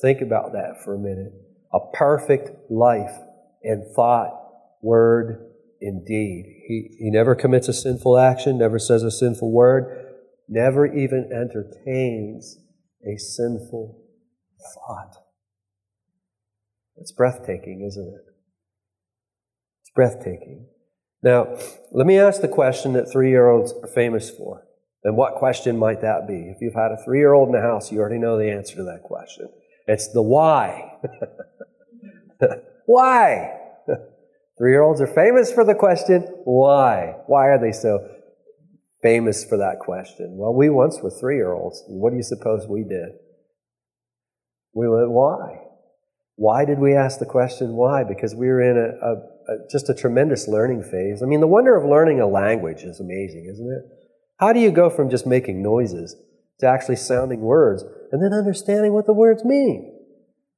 Think 0.00 0.22
about 0.22 0.52
that 0.52 0.82
for 0.82 0.94
a 0.94 0.98
minute. 0.98 1.34
A 1.70 1.80
perfect 1.92 2.70
life 2.70 3.14
in 3.62 3.92
thought, 3.94 4.30
word, 4.80 5.50
and 5.82 6.06
deed. 6.06 6.46
He, 6.66 6.96
he 6.98 7.10
never 7.10 7.34
commits 7.34 7.68
a 7.68 7.74
sinful 7.74 8.16
action, 8.16 8.56
never 8.56 8.78
says 8.78 9.02
a 9.02 9.10
sinful 9.10 9.52
word. 9.52 10.14
never 10.48 10.86
even 10.86 11.30
entertains 11.30 12.56
a 13.06 13.18
sinful 13.18 14.02
thought. 14.74 15.14
It's 16.96 17.12
breathtaking, 17.12 17.84
isn't 17.86 18.08
it? 18.08 18.32
It's 19.82 19.90
breathtaking. 19.94 20.68
Now, 21.22 21.58
let 21.92 22.06
me 22.06 22.18
ask 22.18 22.40
the 22.40 22.48
question 22.48 22.94
that 22.94 23.12
three 23.12 23.28
year 23.28 23.50
olds 23.50 23.74
are 23.82 23.88
famous 23.88 24.30
for. 24.30 24.67
And 25.08 25.16
what 25.16 25.36
question 25.36 25.78
might 25.78 26.02
that 26.02 26.28
be? 26.28 26.52
If 26.54 26.58
you've 26.60 26.74
had 26.74 26.92
a 26.92 27.02
three 27.02 27.18
year 27.18 27.32
old 27.32 27.48
in 27.48 27.54
the 27.54 27.62
house, 27.62 27.90
you 27.90 27.98
already 27.98 28.18
know 28.18 28.36
the 28.36 28.50
answer 28.50 28.76
to 28.76 28.82
that 28.82 29.02
question. 29.02 29.48
It's 29.86 30.12
the 30.12 30.20
why. 30.20 30.98
why? 32.84 33.58
Three 34.58 34.72
year 34.72 34.82
olds 34.82 35.00
are 35.00 35.06
famous 35.06 35.50
for 35.50 35.64
the 35.64 35.74
question, 35.74 36.20
why? 36.44 37.14
Why 37.26 37.46
are 37.46 37.58
they 37.58 37.72
so 37.72 38.06
famous 39.02 39.46
for 39.46 39.56
that 39.56 39.78
question? 39.78 40.36
Well, 40.36 40.52
we 40.52 40.68
once 40.68 40.98
were 41.00 41.10
three 41.10 41.36
year 41.36 41.54
olds. 41.54 41.82
What 41.86 42.10
do 42.10 42.16
you 42.16 42.22
suppose 42.22 42.66
we 42.68 42.82
did? 42.82 43.08
We 44.74 44.90
went, 44.90 45.10
why? 45.10 45.60
Why 46.36 46.66
did 46.66 46.80
we 46.80 46.94
ask 46.94 47.18
the 47.18 47.24
question 47.24 47.76
why? 47.76 48.04
Because 48.04 48.34
we 48.34 48.48
were 48.48 48.60
in 48.60 48.76
a, 48.76 49.06
a, 49.06 49.12
a, 49.14 49.68
just 49.70 49.88
a 49.88 49.94
tremendous 49.94 50.48
learning 50.48 50.82
phase. 50.82 51.22
I 51.22 51.26
mean, 51.26 51.40
the 51.40 51.46
wonder 51.46 51.74
of 51.78 51.88
learning 51.88 52.20
a 52.20 52.26
language 52.26 52.82
is 52.82 53.00
amazing, 53.00 53.48
isn't 53.50 53.72
it? 53.72 53.97
How 54.38 54.52
do 54.52 54.60
you 54.60 54.70
go 54.70 54.88
from 54.88 55.10
just 55.10 55.26
making 55.26 55.62
noises 55.62 56.16
to 56.60 56.66
actually 56.66 56.96
sounding 56.96 57.40
words 57.40 57.84
and 58.12 58.22
then 58.22 58.32
understanding 58.32 58.92
what 58.92 59.06
the 59.06 59.12
words 59.12 59.44
mean? 59.44 59.94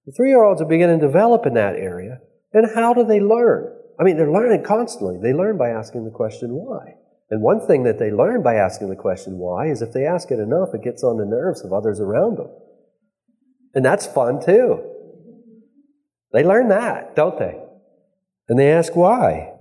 The 0.06 0.12
three 0.12 0.30
year 0.30 0.42
olds 0.42 0.60
are 0.60 0.66
beginning 0.66 1.00
to 1.00 1.06
develop 1.06 1.46
in 1.46 1.54
that 1.54 1.76
area. 1.76 2.18
And 2.52 2.74
how 2.74 2.94
do 2.94 3.04
they 3.04 3.20
learn? 3.20 3.76
I 3.98 4.04
mean, 4.04 4.16
they're 4.16 4.32
learning 4.32 4.64
constantly. 4.64 5.18
They 5.18 5.32
learn 5.32 5.56
by 5.56 5.68
asking 5.70 6.04
the 6.04 6.10
question 6.10 6.50
why. 6.50 6.94
And 7.30 7.42
one 7.42 7.66
thing 7.66 7.84
that 7.84 7.98
they 7.98 8.10
learn 8.10 8.42
by 8.42 8.56
asking 8.56 8.88
the 8.88 8.96
question 8.96 9.38
why 9.38 9.68
is 9.68 9.82
if 9.82 9.92
they 9.92 10.04
ask 10.04 10.30
it 10.30 10.40
enough, 10.40 10.74
it 10.74 10.82
gets 10.82 11.04
on 11.04 11.16
the 11.16 11.26
nerves 11.26 11.64
of 11.64 11.72
others 11.72 12.00
around 12.00 12.38
them. 12.38 12.48
And 13.74 13.84
that's 13.84 14.06
fun 14.06 14.44
too. 14.44 14.82
They 16.32 16.42
learn 16.42 16.68
that, 16.68 17.14
don't 17.14 17.38
they? 17.38 17.60
And 18.48 18.58
they 18.58 18.72
ask 18.72 18.96
why. 18.96 19.52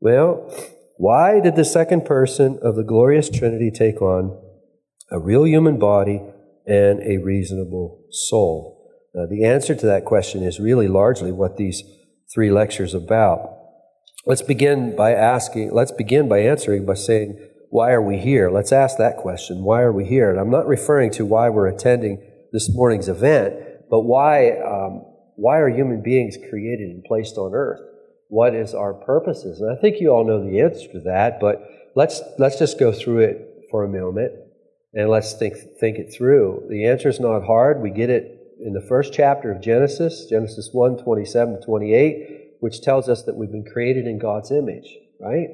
Well, 0.00 0.52
why 0.98 1.40
did 1.40 1.56
the 1.56 1.64
second 1.64 2.04
person 2.04 2.58
of 2.62 2.74
the 2.74 2.82
glorious 2.82 3.28
Trinity 3.28 3.70
take 3.70 4.00
on 4.00 4.40
a 5.10 5.18
real 5.18 5.46
human 5.46 5.78
body 5.78 6.22
and 6.66 7.00
a 7.00 7.18
reasonable 7.18 8.02
soul? 8.10 8.90
Now, 9.14 9.26
the 9.26 9.44
answer 9.44 9.74
to 9.74 9.86
that 9.86 10.04
question 10.04 10.42
is 10.42 10.58
really 10.58 10.88
largely 10.88 11.32
what 11.32 11.56
these 11.56 11.82
three 12.32 12.50
lectures 12.50 12.94
about. 12.94 13.56
Let's 14.24 14.42
begin 14.42 14.96
by 14.96 15.12
asking, 15.12 15.72
let's 15.72 15.92
begin 15.92 16.28
by 16.28 16.40
answering 16.40 16.86
by 16.86 16.94
saying, 16.94 17.38
why 17.70 17.92
are 17.92 18.02
we 18.02 18.18
here? 18.18 18.50
Let's 18.50 18.72
ask 18.72 18.96
that 18.98 19.18
question. 19.18 19.62
Why 19.62 19.82
are 19.82 19.92
we 19.92 20.06
here? 20.06 20.30
And 20.30 20.40
I'm 20.40 20.50
not 20.50 20.66
referring 20.66 21.10
to 21.12 21.26
why 21.26 21.50
we're 21.50 21.68
attending 21.68 22.22
this 22.52 22.74
morning's 22.74 23.08
event, 23.08 23.54
but 23.90 24.00
why, 24.00 24.52
um, 24.60 25.04
why 25.34 25.58
are 25.58 25.68
human 25.68 26.02
beings 26.02 26.36
created 26.48 26.88
and 26.88 27.04
placed 27.04 27.36
on 27.36 27.52
earth? 27.54 27.80
What 28.28 28.54
is 28.54 28.74
our 28.74 28.94
purposes? 28.94 29.60
And 29.60 29.70
I 29.70 29.80
think 29.80 30.00
you 30.00 30.10
all 30.10 30.26
know 30.26 30.42
the 30.44 30.60
answer 30.60 30.90
to 30.92 31.00
that, 31.00 31.38
but 31.40 31.62
let's, 31.94 32.20
let's 32.38 32.58
just 32.58 32.78
go 32.78 32.92
through 32.92 33.20
it 33.20 33.66
for 33.70 33.84
a 33.84 33.88
moment 33.88 34.32
and 34.94 35.08
let's 35.08 35.34
think, 35.34 35.54
think 35.80 35.98
it 35.98 36.12
through. 36.12 36.66
The 36.68 36.86
answer 36.86 37.08
is 37.08 37.20
not 37.20 37.44
hard. 37.44 37.80
We 37.80 37.90
get 37.90 38.10
it 38.10 38.40
in 38.64 38.72
the 38.72 38.86
first 38.88 39.12
chapter 39.12 39.52
of 39.52 39.60
Genesis, 39.60 40.26
Genesis 40.26 40.70
1 40.72 40.98
27 40.98 41.60
to 41.60 41.66
28 41.66 42.36
which 42.60 42.80
tells 42.80 43.08
us 43.08 43.22
that 43.22 43.36
we've 43.36 43.50
been 43.50 43.64
created 43.64 44.06
in 44.06 44.18
God's 44.18 44.50
image, 44.50 44.96
right? 45.20 45.48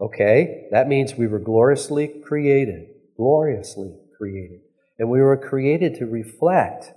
Okay, 0.00 0.68
that 0.70 0.88
means 0.88 1.14
we 1.14 1.26
were 1.26 1.38
gloriously 1.38 2.08
created, 2.24 2.88
gloriously 3.16 3.94
created. 4.16 4.60
And 4.98 5.10
we 5.10 5.20
were 5.20 5.36
created 5.36 5.96
to 5.96 6.06
reflect 6.06 6.92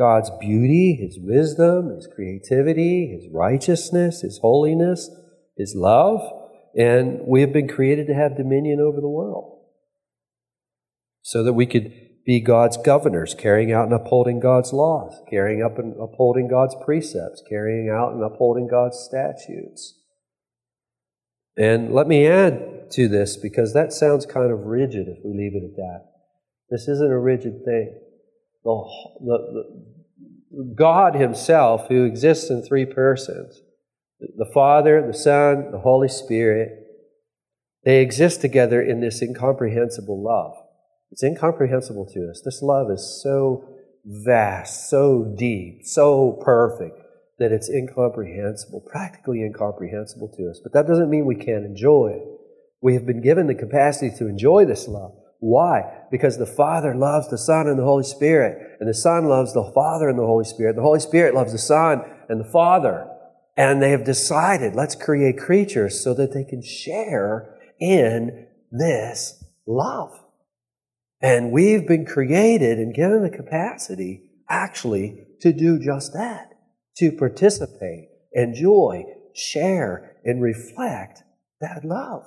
God's 0.00 0.30
beauty, 0.40 0.96
His 0.98 1.18
wisdom, 1.20 1.94
His 1.94 2.08
creativity, 2.12 3.14
His 3.14 3.28
righteousness, 3.30 4.22
His 4.22 4.38
holiness, 4.40 5.10
His 5.58 5.74
love. 5.76 6.22
And 6.74 7.20
we 7.26 7.42
have 7.42 7.52
been 7.52 7.68
created 7.68 8.06
to 8.06 8.14
have 8.14 8.38
dominion 8.38 8.80
over 8.80 8.98
the 8.98 9.08
world 9.08 9.60
so 11.20 11.44
that 11.44 11.52
we 11.52 11.66
could 11.66 11.92
be 12.24 12.40
God's 12.40 12.78
governors, 12.78 13.34
carrying 13.34 13.72
out 13.72 13.84
and 13.84 13.92
upholding 13.92 14.40
God's 14.40 14.72
laws, 14.72 15.20
carrying 15.28 15.62
up 15.62 15.78
and 15.78 15.92
upholding 16.00 16.48
God's 16.48 16.76
precepts, 16.82 17.42
carrying 17.46 17.90
out 17.90 18.14
and 18.14 18.24
upholding 18.24 18.68
God's 18.68 18.96
statutes. 18.98 19.98
And 21.58 21.92
let 21.92 22.06
me 22.06 22.26
add 22.26 22.90
to 22.92 23.06
this 23.06 23.36
because 23.36 23.74
that 23.74 23.92
sounds 23.92 24.24
kind 24.24 24.50
of 24.50 24.64
rigid 24.64 25.08
if 25.08 25.18
we 25.22 25.36
leave 25.36 25.54
it 25.54 25.64
at 25.64 25.76
that. 25.76 26.06
This 26.70 26.88
isn't 26.88 27.12
a 27.12 27.18
rigid 27.18 27.64
thing. 27.66 28.00
The, 28.64 28.84
the, 29.20 29.64
the 30.50 30.74
God 30.74 31.14
Himself, 31.14 31.88
who 31.88 32.04
exists 32.04 32.50
in 32.50 32.62
three 32.62 32.86
persons, 32.86 33.62
the 34.20 34.50
Father, 34.52 35.06
the 35.06 35.14
Son, 35.14 35.70
the 35.70 35.78
Holy 35.78 36.08
Spirit, 36.08 36.80
they 37.84 38.02
exist 38.02 38.40
together 38.40 38.82
in 38.82 39.00
this 39.00 39.22
incomprehensible 39.22 40.22
love. 40.22 40.54
It's 41.10 41.22
incomprehensible 41.22 42.06
to 42.12 42.30
us. 42.30 42.42
This 42.44 42.62
love 42.62 42.90
is 42.90 43.20
so 43.22 43.64
vast, 44.04 44.88
so 44.90 45.34
deep, 45.36 45.80
so 45.84 46.38
perfect 46.44 46.98
that 47.38 47.52
it's 47.52 47.70
incomprehensible, 47.70 48.82
practically 48.82 49.42
incomprehensible 49.42 50.28
to 50.36 50.50
us. 50.50 50.60
But 50.62 50.72
that 50.74 50.86
doesn't 50.86 51.10
mean 51.10 51.24
we 51.24 51.34
can't 51.34 51.64
enjoy 51.64 52.12
it. 52.16 52.28
We 52.82 52.94
have 52.94 53.06
been 53.06 53.22
given 53.22 53.46
the 53.46 53.54
capacity 53.54 54.14
to 54.18 54.28
enjoy 54.28 54.66
this 54.66 54.86
love. 54.86 55.12
Why? 55.40 55.82
Because 56.10 56.38
the 56.38 56.46
Father 56.46 56.94
loves 56.94 57.28
the 57.28 57.38
Son 57.38 57.66
and 57.66 57.78
the 57.78 57.84
Holy 57.84 58.04
Spirit, 58.04 58.76
and 58.78 58.88
the 58.88 58.94
Son 58.94 59.24
loves 59.24 59.52
the 59.52 59.70
Father 59.74 60.08
and 60.08 60.18
the 60.18 60.26
Holy 60.26 60.44
Spirit. 60.44 60.76
The 60.76 60.82
Holy 60.82 61.00
Spirit 61.00 61.34
loves 61.34 61.52
the 61.52 61.58
Son 61.58 62.02
and 62.28 62.40
the 62.40 62.50
Father. 62.50 63.08
And 63.56 63.82
they 63.82 63.90
have 63.90 64.04
decided, 64.04 64.74
let's 64.74 64.94
create 64.94 65.38
creatures 65.38 66.02
so 66.02 66.14
that 66.14 66.32
they 66.32 66.44
can 66.44 66.62
share 66.62 67.58
in 67.80 68.46
this 68.70 69.42
love. 69.66 70.12
And 71.20 71.50
we've 71.50 71.86
been 71.86 72.06
created 72.06 72.78
and 72.78 72.94
given 72.94 73.22
the 73.22 73.30
capacity 73.30 74.30
actually 74.48 75.26
to 75.40 75.52
do 75.52 75.78
just 75.78 76.12
that 76.14 76.50
to 76.96 77.12
participate, 77.12 78.08
enjoy, 78.32 79.04
share, 79.34 80.16
and 80.24 80.42
reflect 80.42 81.22
that 81.60 81.84
love. 81.84 82.24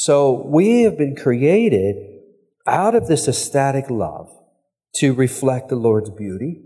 So 0.00 0.46
we 0.46 0.82
have 0.82 0.96
been 0.96 1.16
created 1.16 1.96
out 2.68 2.94
of 2.94 3.08
this 3.08 3.26
ecstatic 3.26 3.90
love 3.90 4.30
to 4.94 5.12
reflect 5.12 5.70
the 5.70 5.74
Lord's 5.74 6.10
beauty, 6.10 6.62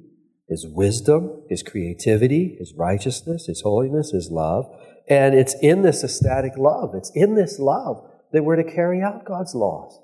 His 0.51 0.67
wisdom, 0.69 1.43
His 1.49 1.63
creativity, 1.63 2.57
His 2.59 2.75
righteousness, 2.77 3.47
His 3.47 3.63
holiness, 3.63 4.11
His 4.11 4.31
love. 4.31 4.67
And 5.09 5.35
it's 5.35 5.55
in 5.63 5.81
this 5.81 6.05
ecstatic 6.05 6.59
love, 6.59 6.91
it's 6.95 7.11
in 7.15 7.35
this 7.35 7.59
love 7.59 8.07
that 8.35 8.45
we're 8.45 8.63
to 8.63 8.71
carry 8.71 9.01
out 9.01 9.25
God's 9.25 9.55
laws. 9.55 9.99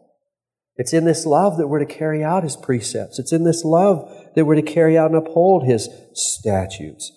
It's 0.76 0.94
in 0.94 1.04
this 1.04 1.26
love 1.26 1.58
that 1.58 1.68
we're 1.68 1.84
to 1.84 1.84
carry 1.84 2.24
out 2.24 2.44
his 2.44 2.56
precepts. 2.56 3.18
It's 3.18 3.32
in 3.32 3.44
this 3.44 3.62
love 3.62 4.10
that 4.36 4.46
we're 4.46 4.54
to 4.54 4.62
carry 4.62 4.96
out 4.96 5.10
and 5.10 5.18
uphold 5.18 5.64
his 5.64 5.90
statutes. 6.14 7.12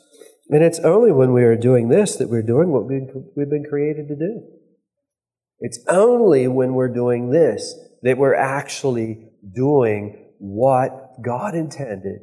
And 0.49 0.61
it's 0.61 0.79
only 0.79 1.13
when 1.13 1.31
we 1.31 1.43
are 1.43 1.55
doing 1.55 1.87
this 1.87 2.17
that 2.17 2.29
we're 2.29 2.41
doing 2.41 2.69
what 2.69 2.85
we've 2.85 3.49
been 3.49 3.63
created 3.69 4.09
to 4.09 4.15
do. 4.15 4.41
It's 5.61 5.79
only 5.87 6.47
when 6.47 6.73
we're 6.73 6.93
doing 6.93 7.29
this 7.29 7.75
that 8.01 8.17
we're 8.17 8.35
actually 8.35 9.29
doing 9.55 10.31
what 10.39 11.21
God 11.23 11.53
intended 11.53 12.21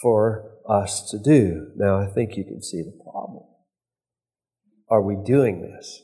for 0.00 0.52
us 0.68 1.10
to 1.10 1.18
do. 1.18 1.72
Now, 1.76 1.98
I 2.00 2.06
think 2.06 2.36
you 2.36 2.44
can 2.44 2.62
see 2.62 2.82
the 2.82 2.96
problem. 3.02 3.42
Are 4.88 5.02
we 5.02 5.16
doing 5.24 5.62
this? 5.62 6.02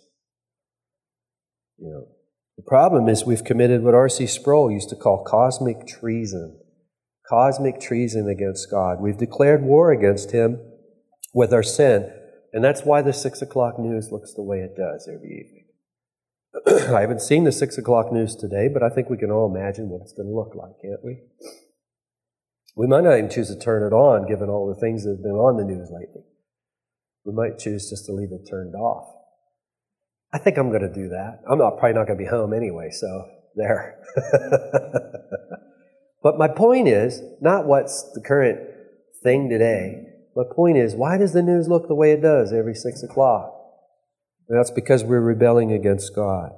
You 1.79 1.91
know, 1.91 2.07
the 2.57 2.65
problem 2.67 3.09
is 3.09 3.25
we've 3.25 3.45
committed 3.45 3.85
what 3.85 3.95
R.C. 3.95 4.27
Sproul 4.27 4.71
used 4.71 4.89
to 4.89 4.97
call 4.97 5.25
cosmic 5.25 5.87
treason. 5.87 6.59
Cosmic 7.29 7.81
treason 7.81 8.29
against 8.29 8.71
God. 8.71 9.01
We've 9.01 9.17
declared 9.17 9.63
war 9.63 9.93
against 9.93 10.33
Him 10.33 10.61
with 11.33 11.53
our 11.53 11.63
sin. 11.63 12.11
And 12.53 12.63
that's 12.63 12.83
why 12.83 13.03
the 13.03 13.13
six 13.13 13.41
o'clock 13.41 13.79
news 13.79 14.11
looks 14.11 14.35
the 14.35 14.43
way 14.43 14.59
it 14.59 14.77
does 14.77 15.09
every 15.09 15.29
evening. 15.29 15.62
I 16.67 17.01
haven't 17.01 17.23
seen 17.23 17.45
the 17.45 17.53
six 17.53 17.79
o'clock 17.79 18.13
news 18.13 18.37
today, 18.37 18.69
but 18.73 18.83
I 18.83 18.91
think 18.91 19.09
we 19.09 19.17
can 19.17 19.31
all 19.31 19.55
imagine 19.55 19.89
what 19.89 20.03
it's 20.03 20.13
going 20.13 20.29
to 20.29 20.35
look 20.35 20.55
like, 20.55 20.73
can't 20.83 21.05
we? 21.05 21.21
We 22.77 22.87
might 22.87 23.05
not 23.05 23.17
even 23.17 23.31
choose 23.31 23.49
to 23.49 23.59
turn 23.59 23.83
it 23.83 23.95
on 23.95 24.29
given 24.29 24.49
all 24.49 24.67
the 24.67 24.81
things 24.81 25.05
that 25.05 25.11
have 25.11 25.23
been 25.23 25.33
on 25.33 25.57
the 25.57 25.65
news 25.65 25.91
lately. 25.91 26.23
We 27.25 27.33
might 27.33 27.59
choose 27.59 27.89
just 27.89 28.07
to 28.07 28.13
leave 28.13 28.33
it 28.33 28.49
turned 28.49 28.75
off. 28.75 29.09
I 30.33 30.39
think 30.39 30.57
I'm 30.57 30.71
going 30.71 30.83
to 30.83 30.93
do 30.93 31.09
that. 31.11 31.41
I'm 31.49 31.59
not, 31.59 31.79
probably 31.79 31.95
not 31.95 32.07
going 32.07 32.19
to 32.19 32.25
be 32.25 32.31
home 32.31 32.53
anyway, 32.53 32.91
so 32.91 33.27
there. 33.55 33.99
but 36.23 36.39
my 36.39 36.49
point 36.49 36.89
is 36.89 37.21
not 37.41 37.67
what's 37.67 38.11
the 38.15 38.21
current 38.21 38.59
thing 39.23 39.51
today. 39.51 40.07
My 40.35 40.45
point 40.55 40.79
is, 40.79 40.95
why 40.95 41.19
does 41.19 41.35
the 41.35 41.43
news 41.43 41.69
look 41.69 41.87
the 41.87 41.95
way 41.95 42.13
it 42.13 42.23
does 42.23 42.53
every 42.53 42.75
six 42.75 43.03
o'clock? 43.03 43.62
That's 44.49 44.71
because 44.71 45.05
we're 45.05 45.21
rebelling 45.21 45.73
against 45.73 46.15
God. 46.15 46.53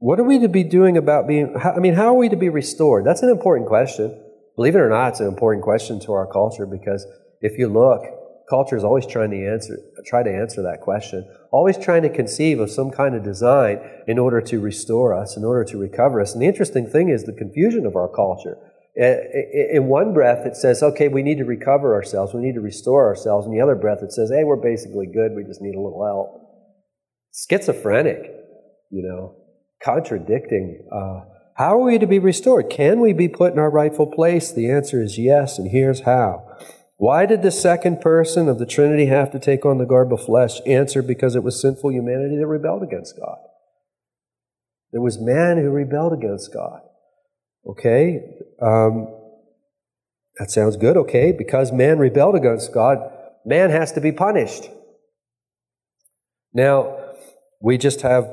what 0.00 0.18
are 0.18 0.24
we 0.24 0.38
to 0.38 0.48
be 0.48 0.64
doing 0.64 0.96
about 0.96 1.28
being, 1.28 1.54
I 1.62 1.78
mean, 1.78 1.94
how 1.94 2.06
are 2.06 2.14
we 2.14 2.30
to 2.30 2.36
be 2.36 2.48
restored? 2.48 3.04
That's 3.04 3.22
an 3.22 3.28
important 3.28 3.68
question. 3.68 4.18
Believe 4.56 4.74
it 4.74 4.78
or 4.78 4.88
not, 4.88 5.08
it's 5.10 5.20
an 5.20 5.28
important 5.28 5.62
question 5.62 6.00
to 6.00 6.12
our 6.12 6.26
culture 6.26 6.66
because 6.66 7.06
if 7.40 7.58
you 7.58 7.68
look, 7.68 8.02
culture 8.48 8.76
is 8.76 8.84
always 8.84 9.06
trying 9.06 9.30
to 9.30 9.46
answer, 9.46 9.78
try 10.06 10.22
to 10.22 10.30
answer 10.30 10.62
that 10.62 10.80
question, 10.80 11.28
always 11.52 11.78
trying 11.78 12.02
to 12.02 12.08
conceive 12.08 12.60
of 12.60 12.70
some 12.70 12.90
kind 12.90 13.14
of 13.14 13.22
design 13.22 13.78
in 14.08 14.18
order 14.18 14.40
to 14.40 14.58
restore 14.58 15.14
us, 15.14 15.36
in 15.36 15.44
order 15.44 15.64
to 15.64 15.78
recover 15.78 16.20
us. 16.20 16.32
And 16.32 16.42
the 16.42 16.46
interesting 16.46 16.86
thing 16.86 17.10
is 17.10 17.24
the 17.24 17.32
confusion 17.32 17.86
of 17.86 17.94
our 17.94 18.08
culture. 18.08 18.56
Uh, 19.00 19.14
in 19.72 19.86
one 19.86 20.12
breath, 20.12 20.44
it 20.46 20.56
says, 20.56 20.82
okay, 20.82 21.08
we 21.08 21.22
need 21.22 21.38
to 21.38 21.44
recover 21.44 21.94
ourselves, 21.94 22.34
we 22.34 22.40
need 22.40 22.54
to 22.54 22.60
restore 22.60 23.06
ourselves. 23.06 23.46
In 23.46 23.52
the 23.52 23.60
other 23.60 23.76
breath, 23.76 24.02
it 24.02 24.12
says, 24.12 24.30
hey, 24.30 24.44
we're 24.44 24.56
basically 24.56 25.06
good, 25.06 25.32
we 25.36 25.44
just 25.44 25.62
need 25.62 25.76
a 25.76 25.80
little 25.80 26.04
help. 26.04 26.49
Schizophrenic, 27.32 28.30
you 28.90 29.02
know 29.02 29.40
contradicting. 29.82 30.86
Uh, 30.92 31.20
how 31.56 31.78
are 31.78 31.84
we 31.84 31.98
to 31.98 32.06
be 32.06 32.18
restored? 32.18 32.70
Can 32.70 33.00
we 33.00 33.12
be 33.12 33.28
put 33.28 33.52
in 33.52 33.58
our 33.58 33.70
rightful 33.70 34.06
place? 34.06 34.52
The 34.52 34.70
answer 34.70 35.02
is 35.02 35.18
yes, 35.18 35.58
and 35.58 35.70
here's 35.70 36.02
how. 36.02 36.46
Why 36.96 37.26
did 37.26 37.42
the 37.42 37.50
second 37.50 38.00
person 38.00 38.48
of 38.48 38.58
the 38.58 38.66
Trinity 38.66 39.06
have 39.06 39.32
to 39.32 39.38
take 39.38 39.64
on 39.64 39.78
the 39.78 39.86
garb 39.86 40.12
of 40.12 40.22
flesh? 40.22 40.60
Answer 40.66 41.02
because 41.02 41.34
it 41.34 41.42
was 41.42 41.60
sinful 41.60 41.92
humanity 41.92 42.36
that 42.36 42.46
rebelled 42.46 42.82
against 42.82 43.18
God. 43.18 43.38
There 44.92 45.00
was 45.00 45.18
man 45.18 45.56
who 45.56 45.70
rebelled 45.70 46.12
against 46.12 46.52
God. 46.52 46.80
Okay? 47.66 48.20
Um, 48.60 49.08
that 50.38 50.50
sounds 50.50 50.76
good, 50.76 50.96
okay? 50.96 51.32
Because 51.32 51.72
man 51.72 51.98
rebelled 51.98 52.34
against 52.34 52.72
God, 52.72 52.98
man 53.46 53.70
has 53.70 53.92
to 53.92 54.00
be 54.00 54.12
punished. 54.12 54.68
Now, 56.52 57.09
we 57.60 57.78
just 57.78 58.00
have 58.02 58.24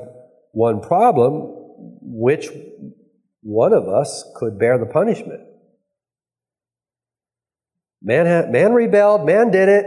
one 0.52 0.80
problem 0.80 1.54
which 2.00 2.48
one 3.42 3.72
of 3.72 3.88
us 3.88 4.24
could 4.34 4.58
bear 4.58 4.78
the 4.78 4.86
punishment? 4.86 5.40
Man, 8.02 8.26
ha- 8.26 8.50
man 8.50 8.72
rebelled, 8.72 9.26
man 9.26 9.50
did 9.50 9.68
it. 9.68 9.86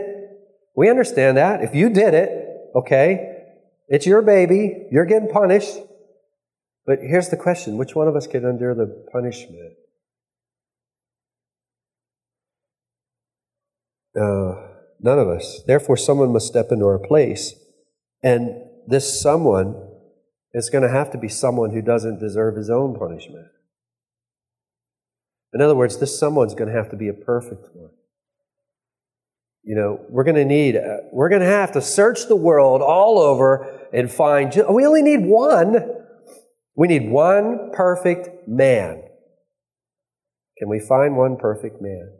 We 0.76 0.90
understand 0.90 1.38
that. 1.38 1.64
If 1.64 1.76
you 1.76 1.90
did 1.90 2.14
it, 2.14 2.30
okay, 2.76 3.46
it's 3.88 4.06
your 4.06 4.22
baby, 4.22 4.88
you're 4.92 5.06
getting 5.06 5.30
punished. 5.30 5.76
But 6.86 7.00
here's 7.00 7.30
the 7.30 7.38
question 7.38 7.78
which 7.78 7.96
one 7.96 8.08
of 8.08 8.16
us 8.16 8.28
can 8.28 8.46
endure 8.46 8.76
the 8.76 9.06
punishment? 9.12 9.74
Uh, 14.16 14.56
none 15.00 15.20
of 15.20 15.28
us. 15.28 15.62
Therefore, 15.66 15.96
someone 15.96 16.34
must 16.34 16.48
step 16.48 16.68
into 16.72 16.86
our 16.86 17.00
place. 17.00 17.54
And 18.24 18.64
this 18.88 19.22
someone 19.22 19.76
is 20.54 20.70
going 20.70 20.84
to 20.84 20.89
have 20.89 21.12
to 21.12 21.17
be 21.17 21.30
someone 21.30 21.72
who 21.72 21.82
doesn't 21.82 22.20
deserve 22.20 22.56
his 22.56 22.70
own 22.70 22.98
punishment. 22.98 23.48
In 25.54 25.62
other 25.62 25.76
words, 25.76 26.00
this 26.00 26.17
someone's 26.17 26.56
going 26.56 26.70
to 26.70 26.76
have 26.76 26.89
to 26.91 26.96
be 26.96 27.08
a 27.08 27.13
perfect 27.13 27.67
one. 27.74 27.91
You 29.63 29.76
know, 29.76 30.06
we're 30.10 30.24
going 30.24 30.38
to 30.38 30.46
need, 30.46 30.76
uh, 30.76 30.98
we're 31.12 31.30
going 31.30 31.41
to 31.41 31.48
have 31.48 31.74
to 31.74 31.82
search 31.82 32.28
the 32.28 32.36
world 32.36 32.82
all 32.82 33.20
over 33.20 33.80
and 33.94 34.12
find, 34.12 34.54
we 34.70 34.86
only 34.86 35.04
need 35.04 35.26
one. 35.26 35.76
We 36.76 36.88
need 36.88 37.10
one 37.10 37.72
perfect 37.74 38.48
man. 38.48 39.04
Can 40.58 40.70
we 40.70 40.80
find 40.80 41.15
one 41.15 41.38
perfect 41.38 41.82
man? 41.82 42.12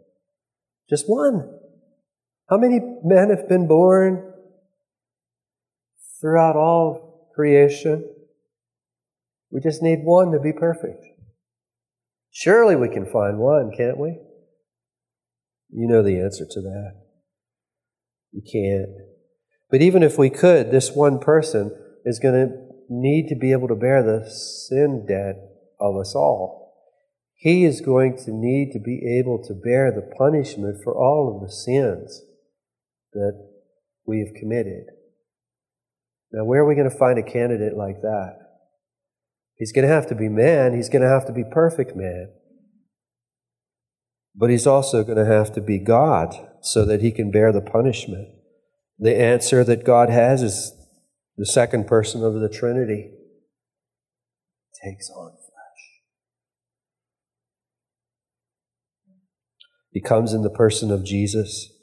Just 0.90 1.06
one. 1.08 1.58
How 2.50 2.58
many 2.58 2.80
men 3.04 3.30
have 3.30 3.48
been 3.48 3.68
born 3.68 4.31
throughout 6.22 6.56
all 6.56 7.30
creation? 7.36 8.08
We 9.52 9.60
just 9.60 9.82
need 9.82 10.00
one 10.04 10.32
to 10.32 10.40
be 10.40 10.54
perfect. 10.54 11.04
Surely 12.32 12.76
we 12.76 12.88
can 12.88 13.06
find 13.06 13.40
one, 13.40 13.72
can't 13.76 13.98
we? 13.98 14.18
You 15.70 15.88
know 15.88 16.02
the 16.02 16.20
answer 16.20 16.46
to 16.50 16.62
that. 16.62 16.94
You 18.32 18.42
can't. 18.42 19.08
But 19.70 19.82
even 19.82 20.04
if 20.04 20.18
we 20.18 20.30
could, 20.30 20.72
this 20.72 20.92
one 20.92 21.20
person 21.20 21.76
is 22.06 22.20
going 22.20 22.48
to 22.48 22.56
need 22.90 23.28
to 23.30 23.36
be 23.36 23.52
able 23.52 23.68
to 23.68 23.76
bear 23.76 24.04
the 24.04 24.30
sin 24.30 25.06
debt 25.08 25.36
of 25.80 25.98
us 25.98 26.14
all. 26.16 26.74
He 27.36 27.66
is 27.66 27.82
going 27.82 28.18
to 28.26 28.32
need 28.32 28.72
to 28.74 28.80
be 28.80 29.18
able 29.20 29.44
to 29.46 29.54
bear 29.54 29.92
the 29.92 30.14
punishment 30.18 30.84
for 30.84 30.94
all 30.94 31.34
of 31.34 31.42
the 31.42 31.54
sins 31.54 32.22
that 33.14 33.34
we 34.06 34.20
have 34.20 34.36
committed. 34.40 34.86
Now, 36.32 36.46
where 36.46 36.62
are 36.62 36.66
we 36.66 36.76
going 36.76 36.90
to 36.90 36.98
find 36.98 37.20
a 37.20 37.24
candidate 37.24 37.76
like 37.76 38.02
that? 38.02 38.38
He's 39.56 39.72
going 39.72 39.88
to 39.88 39.94
have 39.94 40.08
to 40.08 40.16
be 40.16 40.30
man, 40.30 40.74
he's 40.74 40.90
going 40.90 41.02
to 41.02 41.10
have 41.10 41.26
to 41.28 41.34
be 41.34 41.44
perfect 41.44 41.96
man. 41.96 42.32
But 44.34 44.50
he's 44.50 44.66
also 44.66 45.04
going 45.04 45.18
to 45.18 45.26
have 45.26 45.54
to 45.54 45.62
be 45.62 45.78
God 45.78 46.34
so 46.62 46.86
that 46.86 47.02
he 47.02 47.12
can 47.12 47.32
bear 47.32 47.52
the 47.52 47.62
punishment. 47.62 48.30
The 48.98 49.16
answer 49.16 49.64
that 49.64 49.84
God 49.84 50.10
has 50.10 50.42
is 50.42 50.72
the 51.38 51.46
second 51.46 51.88
person 51.88 52.24
of 52.24 52.36
the 52.36 52.50
Trinity 52.50 53.12
takes 54.84 55.10
on 55.10 55.32
flesh. 55.32 55.42
He 59.92 60.02
comes 60.02 60.34
in 60.34 60.44
the 60.44 60.50
person 60.50 60.92
of 60.92 61.04
Jesus, 61.04 61.74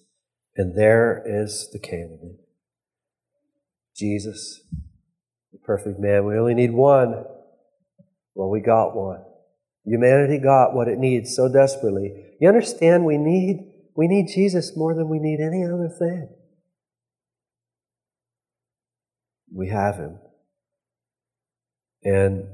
and 0.57 0.77
there 0.77 1.23
is 1.27 1.69
the 1.73 1.79
candidate 1.79 2.48
Jesus, 3.99 4.63
the 5.53 5.59
perfect 5.59 5.99
man. 5.99 6.25
We 6.25 6.39
only 6.39 6.55
need 6.55 6.73
one. 6.73 7.25
Well, 8.35 8.51
we 8.51 8.61
got 8.61 8.95
one. 8.95 9.23
Humanity 9.85 10.39
got 10.39 10.75
what 10.75 10.89
it 10.89 10.99
needs 10.99 11.35
so 11.35 11.51
desperately. 11.53 12.13
You 12.41 12.49
understand 12.49 13.05
we 13.05 13.19
need 13.19 13.73
we 13.97 14.07
need 14.07 14.29
Jesus 14.33 14.77
more 14.77 14.95
than 14.95 15.09
we 15.09 15.19
need 15.19 15.41
any 15.41 15.65
other 15.65 15.89
thing. 15.89 16.29
We 19.53 19.71
have 19.71 19.97
him. 19.97 20.21
And 22.05 22.45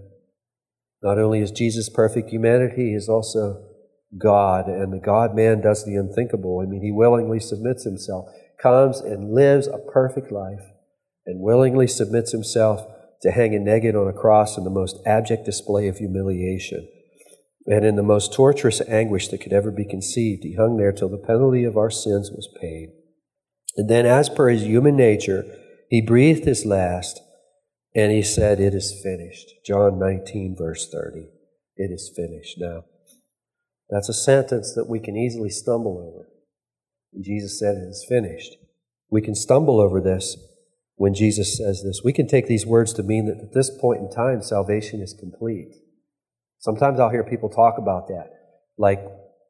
not 1.02 1.18
only 1.18 1.40
is 1.40 1.50
Jesus 1.50 1.90
perfect 1.90 2.30
humanity, 2.30 2.88
he 2.88 2.94
is 2.94 3.10
also 3.10 3.62
God, 4.16 4.68
and 4.68 4.90
the 4.90 5.00
God 5.04 5.34
man 5.34 5.60
does 5.60 5.84
the 5.84 5.96
unthinkable. 5.96 6.60
I 6.60 6.66
mean, 6.66 6.80
he 6.80 6.92
willingly 6.92 7.40
submits 7.40 7.84
himself, 7.84 8.30
comes 8.58 9.00
and 9.00 9.34
lives 9.34 9.66
a 9.66 9.76
perfect 9.76 10.32
life, 10.32 10.62
and 11.26 11.40
willingly 11.40 11.86
submits 11.86 12.32
himself 12.32 12.86
to 13.22 13.30
hanging 13.30 13.64
naked 13.64 13.96
on 13.96 14.08
a 14.08 14.12
cross 14.12 14.58
in 14.58 14.64
the 14.64 14.70
most 14.70 14.98
abject 15.06 15.44
display 15.44 15.88
of 15.88 15.98
humiliation. 15.98 16.86
And 17.66 17.84
in 17.84 17.96
the 17.96 18.02
most 18.02 18.32
torturous 18.32 18.82
anguish 18.82 19.28
that 19.28 19.40
could 19.40 19.52
ever 19.52 19.70
be 19.70 19.86
conceived, 19.86 20.44
he 20.44 20.54
hung 20.54 20.76
there 20.76 20.92
till 20.92 21.08
the 21.08 21.16
penalty 21.16 21.64
of 21.64 21.78
our 21.78 21.90
sins 21.90 22.30
was 22.30 22.48
paid. 22.60 22.90
And 23.76 23.88
then, 23.88 24.04
as 24.04 24.28
per 24.28 24.50
his 24.50 24.64
human 24.64 24.96
nature, 24.96 25.44
he 25.88 26.02
breathed 26.02 26.44
his 26.44 26.66
last 26.66 27.20
and 27.94 28.12
he 28.12 28.22
said, 28.22 28.60
It 28.60 28.74
is 28.74 29.00
finished. 29.02 29.46
John 29.64 29.98
19, 29.98 30.54
verse 30.58 30.88
30. 30.90 31.28
It 31.76 31.90
is 31.90 32.12
finished. 32.14 32.56
Now, 32.58 32.84
that's 33.88 34.08
a 34.08 34.14
sentence 34.14 34.74
that 34.74 34.88
we 34.88 35.00
can 35.00 35.16
easily 35.16 35.50
stumble 35.50 35.98
over. 35.98 36.28
Jesus 37.20 37.58
said, 37.58 37.76
It 37.76 37.88
is 37.88 38.04
finished. 38.08 38.56
We 39.10 39.22
can 39.22 39.34
stumble 39.34 39.80
over 39.80 40.00
this 40.00 40.36
when 40.96 41.14
Jesus 41.14 41.56
says 41.56 41.82
this. 41.82 42.02
We 42.04 42.12
can 42.12 42.26
take 42.26 42.46
these 42.46 42.66
words 42.66 42.92
to 42.94 43.02
mean 43.02 43.26
that 43.26 43.42
at 43.42 43.52
this 43.52 43.70
point 43.70 44.00
in 44.00 44.10
time, 44.10 44.42
salvation 44.42 45.00
is 45.00 45.14
complete. 45.18 45.74
Sometimes 46.58 46.98
I'll 46.98 47.10
hear 47.10 47.24
people 47.24 47.48
talk 47.48 47.76
about 47.78 48.08
that. 48.08 48.30
Like 48.78 49.00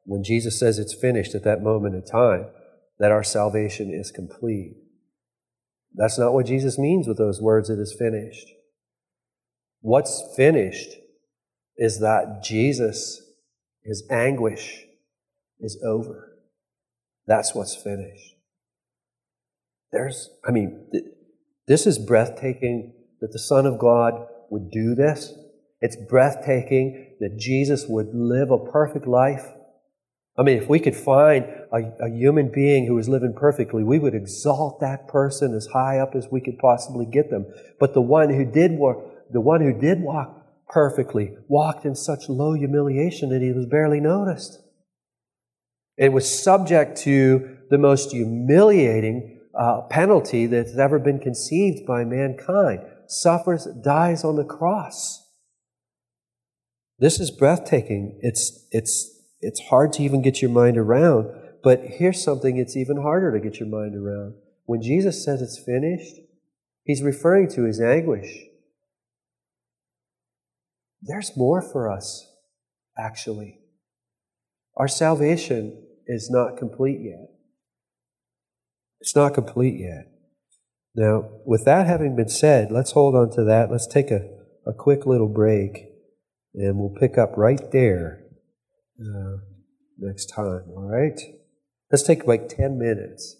when 0.05 0.23
Jesus 0.23 0.59
says 0.59 0.79
it's 0.79 0.93
finished 0.93 1.35
at 1.35 1.43
that 1.43 1.61
moment 1.61 1.95
in 1.95 2.03
time, 2.03 2.47
that 2.99 3.11
our 3.11 3.23
salvation 3.23 3.91
is 3.93 4.11
complete. 4.11 4.75
That's 5.93 6.19
not 6.19 6.33
what 6.33 6.45
Jesus 6.45 6.77
means 6.77 7.07
with 7.07 7.17
those 7.17 7.41
words, 7.41 7.69
it 7.69 7.79
is 7.79 7.95
finished. 7.97 8.47
What's 9.81 10.23
finished 10.35 10.89
is 11.77 11.99
that 11.99 12.41
Jesus, 12.43 13.21
his 13.83 14.03
anguish 14.09 14.85
is 15.59 15.81
over. 15.85 16.37
That's 17.27 17.53
what's 17.55 17.75
finished. 17.75 18.35
There's, 19.91 20.29
I 20.45 20.51
mean, 20.51 20.89
this 21.67 21.87
is 21.87 21.97
breathtaking 21.97 22.93
that 23.21 23.31
the 23.31 23.39
Son 23.39 23.65
of 23.65 23.79
God 23.79 24.27
would 24.49 24.69
do 24.69 24.95
this. 24.95 25.33
It's 25.81 25.97
breathtaking 26.09 27.15
that 27.19 27.37
Jesus 27.37 27.85
would 27.87 28.13
live 28.13 28.51
a 28.51 28.71
perfect 28.71 29.07
life. 29.07 29.45
I 30.37 30.43
mean, 30.43 30.57
if 30.57 30.67
we 30.67 30.79
could 30.79 30.95
find 30.95 31.45
a, 31.71 32.05
a, 32.05 32.09
human 32.09 32.51
being 32.51 32.85
who 32.85 32.95
was 32.95 33.07
living 33.07 33.33
perfectly, 33.33 33.83
we 33.83 33.99
would 33.99 34.13
exalt 34.13 34.81
that 34.81 35.07
person 35.07 35.53
as 35.53 35.67
high 35.67 35.97
up 35.99 36.13
as 36.13 36.27
we 36.29 36.41
could 36.41 36.57
possibly 36.57 37.05
get 37.05 37.29
them. 37.29 37.45
But 37.79 37.93
the 37.93 38.01
one 38.01 38.33
who 38.33 38.43
did 38.43 38.73
walk, 38.73 39.31
the 39.31 39.39
one 39.39 39.61
who 39.61 39.73
did 39.73 40.01
walk 40.01 40.45
perfectly 40.67 41.37
walked 41.47 41.85
in 41.85 41.95
such 41.95 42.27
low 42.27 42.53
humiliation 42.53 43.29
that 43.29 43.41
he 43.41 43.53
was 43.53 43.65
barely 43.65 44.01
noticed. 44.01 44.59
It 45.97 46.11
was 46.11 46.43
subject 46.43 46.97
to 47.03 47.57
the 47.69 47.77
most 47.77 48.11
humiliating 48.11 49.34
uh, 49.57 49.81
penalty 49.89 50.45
that's 50.45 50.77
ever 50.77 50.99
been 50.99 51.19
conceived 51.19 51.85
by 51.85 52.03
mankind. 52.03 52.81
Suffers, 53.07 53.65
dies 53.65 54.23
on 54.23 54.35
the 54.35 54.43
cross. 54.43 55.23
This 56.99 57.19
is 57.19 57.31
breathtaking. 57.31 58.19
It's, 58.21 58.67
it's, 58.71 59.11
it's 59.41 59.61
hard 59.69 59.93
to 59.93 60.03
even 60.03 60.21
get 60.21 60.41
your 60.41 60.51
mind 60.51 60.77
around. 60.77 61.29
But 61.63 61.81
here's 61.83 62.23
something 62.23 62.57
it's 62.57 62.77
even 62.77 63.01
harder 63.01 63.31
to 63.31 63.39
get 63.39 63.59
your 63.59 63.69
mind 63.69 63.95
around. 63.95 64.35
When 64.65 64.81
Jesus 64.81 65.23
says 65.23 65.41
it's 65.41 65.61
finished, 65.63 66.15
he's 66.83 67.01
referring 67.01 67.49
to 67.49 67.63
his 67.63 67.81
anguish. 67.81 68.45
There's 71.01 71.37
more 71.37 71.61
for 71.61 71.91
us, 71.91 72.27
actually. 72.97 73.59
Our 74.75 74.87
salvation 74.87 75.83
is 76.07 76.29
not 76.29 76.57
complete 76.57 76.99
yet. 77.01 77.34
It's 79.05 79.15
not 79.15 79.35
complete 79.35 79.79
yet. 79.79 80.07
Now, 80.95 81.29
with 81.45 81.63
that 81.65 81.85
having 81.85 82.15
been 82.15 82.27
said, 82.27 82.71
let's 82.71 82.93
hold 82.93 83.13
on 83.13 83.29
to 83.33 83.43
that. 83.43 83.69
Let's 83.69 83.85
take 83.85 84.09
a, 84.09 84.27
a 84.65 84.73
quick 84.73 85.05
little 85.05 85.27
break, 85.27 85.85
and 86.55 86.79
we'll 86.79 86.89
pick 86.99 87.15
up 87.15 87.37
right 87.37 87.61
there 87.71 88.23
uh, 88.99 89.37
next 89.99 90.25
time, 90.25 90.63
all 90.75 90.89
right? 90.89 91.21
Let's 91.91 92.01
take 92.01 92.25
like 92.25 92.49
10 92.49 92.79
minutes. 92.79 93.35